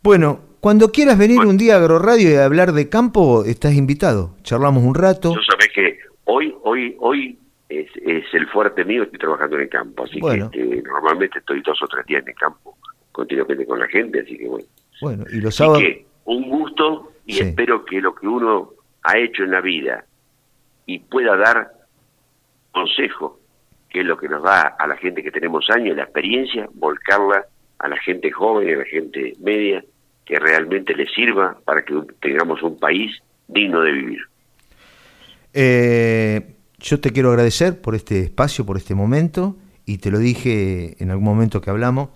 Bueno, 0.01 0.39
cuando 0.59 0.91
quieras 0.91 1.19
venir 1.19 1.41
un 1.41 1.57
día 1.57 1.75
a 1.75 1.77
AgroRadio 1.77 2.31
y 2.31 2.37
hablar 2.37 2.71
de 2.71 2.89
campo, 2.89 3.43
estás 3.45 3.75
invitado. 3.75 4.35
Charlamos 4.41 4.83
un 4.83 4.95
rato. 4.95 5.35
Yo 5.35 5.41
sabés 5.43 5.69
que 5.75 5.99
hoy, 6.23 6.55
hoy, 6.63 6.95
hoy 6.97 7.37
es, 7.69 7.87
el 8.33 8.47
fuerte 8.47 8.83
mío, 8.83 9.03
estoy 9.03 9.19
trabajando 9.19 9.57
en 9.57 9.61
el 9.61 9.69
campo, 9.69 10.05
así 10.05 10.19
que 10.19 10.37
este, 10.37 10.81
normalmente 10.81 11.37
estoy 11.37 11.61
dos 11.61 11.79
o 11.83 11.87
tres 11.87 12.03
días 12.07 12.23
en 12.23 12.29
el 12.29 12.35
campo 12.35 12.76
continuamente 13.17 13.65
con 13.65 13.79
la 13.79 13.87
gente, 13.87 14.21
así 14.21 14.37
que 14.37 14.47
bueno. 14.47 14.65
Bueno, 15.01 15.25
y 15.33 15.41
los 15.41 15.55
sábados... 15.55 15.79
que 15.79 16.05
un 16.25 16.47
gusto 16.49 17.13
y 17.25 17.39
espero 17.39 17.83
que 17.83 17.99
lo 17.99 18.13
que 18.13 18.27
uno 18.27 18.73
ha 19.01 19.17
hecho 19.17 19.43
en 19.43 19.51
la 19.51 19.61
vida 19.61 20.05
y 20.85 20.99
pueda 20.99 21.35
dar 21.35 21.71
consejo, 22.71 23.39
que 23.89 24.01
es 24.01 24.05
lo 24.05 24.17
que 24.17 24.29
nos 24.29 24.43
da 24.43 24.75
a 24.77 24.85
la 24.85 24.95
gente 24.97 25.23
que 25.23 25.31
tenemos 25.31 25.67
años, 25.71 25.97
la 25.97 26.03
experiencia, 26.03 26.69
volcarla 26.75 27.45
a 27.79 27.87
la 27.87 27.97
gente 27.97 28.31
joven, 28.31 28.75
a 28.75 28.77
la 28.77 28.85
gente 28.85 29.33
media, 29.39 29.83
que 30.23 30.37
realmente 30.37 30.93
le 30.93 31.07
sirva 31.07 31.57
para 31.65 31.83
que 31.83 31.95
tengamos 32.21 32.61
un 32.61 32.77
país 32.77 33.11
digno 33.47 33.81
de 33.81 33.91
vivir. 33.93 34.19
Eh, 35.53 36.55
yo 36.77 36.99
te 36.99 37.11
quiero 37.11 37.29
agradecer 37.29 37.81
por 37.81 37.95
este 37.95 38.19
espacio, 38.19 38.63
por 38.63 38.77
este 38.77 38.93
momento, 38.93 39.55
y 39.85 39.97
te 39.97 40.11
lo 40.11 40.19
dije 40.19 41.01
en 41.01 41.09
algún 41.09 41.25
momento 41.25 41.61
que 41.61 41.71
hablamos, 41.71 42.09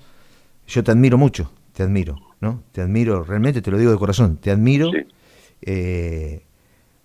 yo 0.71 0.83
te 0.83 0.91
admiro 0.91 1.17
mucho, 1.17 1.51
te 1.73 1.83
admiro, 1.83 2.15
¿no? 2.39 2.63
Te 2.71 2.81
admiro, 2.81 3.23
realmente 3.23 3.61
te 3.61 3.71
lo 3.71 3.77
digo 3.77 3.91
de 3.91 3.97
corazón, 3.97 4.37
te 4.37 4.51
admiro. 4.51 4.89
Eh, 5.61 6.45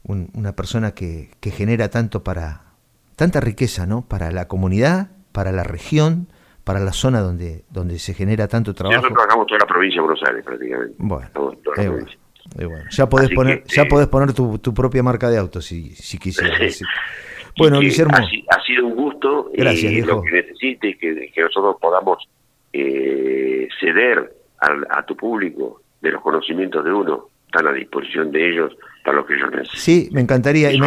una 0.05 0.55
persona 0.55 0.93
que, 0.93 1.31
que, 1.41 1.51
genera 1.51 1.91
tanto 1.91 2.23
para, 2.23 2.63
tanta 3.17 3.41
riqueza, 3.41 3.85
¿no? 3.85 4.07
Para 4.07 4.31
la 4.31 4.47
comunidad, 4.47 5.11
para 5.33 5.51
la 5.51 5.65
región, 5.65 6.29
para 6.63 6.79
la 6.79 6.93
zona 6.93 7.21
donde, 7.21 7.65
donde 7.71 7.99
se 7.99 8.15
genera 8.15 8.47
tanto 8.47 8.73
trabajo. 8.73 8.95
Nosotros 8.95 9.19
trabajamos 9.19 9.47
toda 9.49 9.59
la 9.59 9.67
provincia 9.67 10.01
de 10.01 10.07
Buenos 10.07 10.23
Aires 10.29 10.45
prácticamente. 10.45 10.95
Bueno, 10.99 11.29
bueno. 11.35 12.07
Ya 12.91 13.09
podés 13.09 13.31
poner, 13.31 13.65
ya 13.65 13.83
eh, 13.83 13.87
podés 13.87 14.07
poner 14.07 14.33
tu, 14.33 14.59
tu, 14.59 14.73
propia 14.73 15.03
marca 15.03 15.29
de 15.29 15.39
auto 15.39 15.61
si, 15.61 15.91
si 15.91 16.19
quisieras. 16.19 16.81
bueno, 17.59 17.81
Guillermo. 17.81 18.15
Ha, 18.17 18.63
sido 18.65 18.87
un 18.87 18.95
gusto. 18.95 19.51
Gracias, 19.53 19.93
y 19.93 20.03
lo 20.03 20.23
que 20.23 20.31
necesites, 20.31 20.97
que, 20.99 21.33
que 21.35 21.43
nosotros 21.43 21.77
podamos 21.81 22.19
eh, 22.79 23.69
ceder 23.81 24.33
a, 24.91 25.05
tu 25.05 25.17
público 25.17 25.83
de 26.01 26.11
los 26.11 26.23
conocimientos 26.23 26.85
de 26.85 26.93
uno, 26.93 27.29
están 27.47 27.67
a 27.69 27.73
disposición 27.73 28.31
de 28.33 28.51
ellos 28.51 28.77
para 29.05 29.19
lo 29.19 29.27
que 29.27 29.35
ellos 29.35 29.51
necesitan. 29.51 29.81
Sí, 29.81 30.09
me 30.13 30.21
encantaría. 30.21 30.73
Y, 30.73 30.81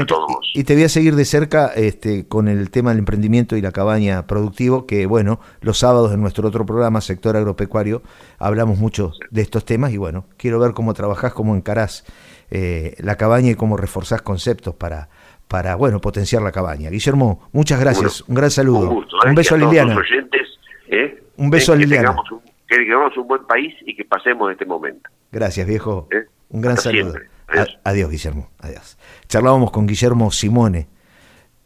y, 0.54 0.64
te 0.64 0.74
voy 0.74 0.84
a 0.84 0.90
seguir 0.90 1.16
de 1.16 1.26
cerca 1.26 1.68
este, 1.68 2.28
con 2.28 2.48
el 2.48 2.70
tema 2.70 2.90
del 2.90 3.00
emprendimiento 3.00 3.56
y 3.56 3.62
la 3.62 3.72
cabaña 3.72 4.28
productivo, 4.28 4.86
que 4.86 5.06
bueno, 5.06 5.40
los 5.62 5.80
sábados 5.80 6.14
en 6.14 6.22
nuestro 6.22 6.48
otro 6.48 6.66
programa, 6.66 7.02
Sector 7.02 7.38
Agropecuario, 7.38 8.02
hablamos 8.38 8.78
mucho 8.78 9.14
de 9.32 9.42
estos 9.42 9.66
temas 9.66 9.94
y 9.94 9.98
bueno, 9.98 10.26
quiero 10.38 10.60
ver 10.60 10.74
cómo 10.74 10.94
trabajás, 10.94 11.34
cómo 11.34 11.56
encarás 11.56 12.06
eh, 12.52 12.96
la 13.00 13.16
cabaña 13.16 13.52
y 13.52 13.56
cómo 13.56 13.78
reforzás 13.78 14.22
conceptos 14.22 14.76
para, 14.76 15.10
para 15.48 15.76
bueno, 15.76 16.02
potenciar 16.02 16.42
la 16.42 16.52
cabaña. 16.52 16.90
Guillermo, 16.90 17.48
muchas 17.54 17.80
gracias, 17.80 18.22
un 18.28 18.36
gran 18.36 18.52
saludo. 18.52 18.90
Un, 18.92 19.04
¿eh? 19.04 19.34
beso 19.36 19.56
a 19.56 19.58
Liliana. 19.58 19.96
Un 21.40 21.50
beso 21.50 21.72
a 21.72 21.76
Liliana. 21.78 22.16
Que 22.68 22.78
tengamos, 22.78 23.18
un, 23.18 23.28
buen 23.28 23.46
país 23.46 23.74
y 23.86 23.96
que 23.96 24.04
pasemos 24.04 24.52
este 24.52 24.66
momento. 24.66 25.10
Gracias, 25.32 25.66
viejo. 25.66 26.08
¿Eh? 26.12 26.26
Un 26.50 26.62
gran 26.62 26.78
saludo. 26.78 27.16
Adiós. 27.84 28.12
Guillermo. 28.12 28.50
Adiós. 28.60 28.98
Charlábamos 29.28 29.72
con 29.72 29.88
Guillermo 29.88 30.32
Simone, 30.32 30.88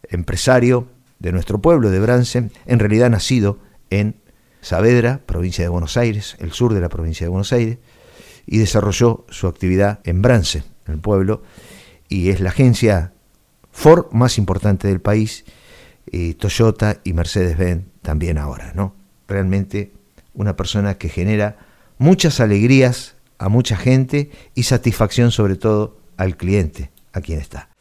empresario 0.10 0.88
de 1.18 1.32
nuestro 1.32 1.60
pueblo, 1.60 1.90
de 1.90 2.00
Brance, 2.00 2.52
en 2.66 2.80
realidad 2.80 3.10
nacido 3.10 3.60
en 3.90 4.16
Saavedra, 4.62 5.22
provincia 5.26 5.64
de 5.64 5.70
Buenos 5.70 5.98
Aires, 5.98 6.38
el 6.40 6.52
sur 6.52 6.74
de 6.74 6.80
la 6.80 6.90
provincia 6.90 7.26
de 7.26 7.30
Buenos 7.30 7.52
Aires, 7.52 7.80
y 8.46 8.60
desarrolló 8.60 9.26
su 9.30 9.48
actividad 9.48 10.02
en 10.04 10.22
Brance, 10.22 10.64
en 10.86 10.94
el 10.94 11.00
pueblo, 11.00 11.42
y 12.10 12.30
es 12.30 12.40
la 12.42 12.50
agencia 12.50 13.14
Ford 13.72 14.12
más 14.12 14.38
importante 14.38 14.88
del 14.88 15.02
país, 15.02 15.46
y 16.06 16.36
Toyota 16.36 16.98
y 17.04 17.14
Mercedes-Benz 17.14 17.86
también 18.02 18.38
ahora, 18.38 18.72
¿no? 18.76 19.03
Realmente 19.34 19.92
una 20.34 20.56
persona 20.56 20.98
que 20.98 21.10
genera 21.10 21.58
muchas 21.98 22.40
alegrías 22.40 23.16
a 23.40 23.50
mucha 23.50 23.76
gente 23.76 24.32
y 24.56 24.64
satisfacción 24.64 25.32
sobre 25.32 25.56
todo 25.56 25.98
al 26.18 26.38
cliente, 26.38 26.92
a 27.12 27.22
quien 27.22 27.40
está. 27.40 27.73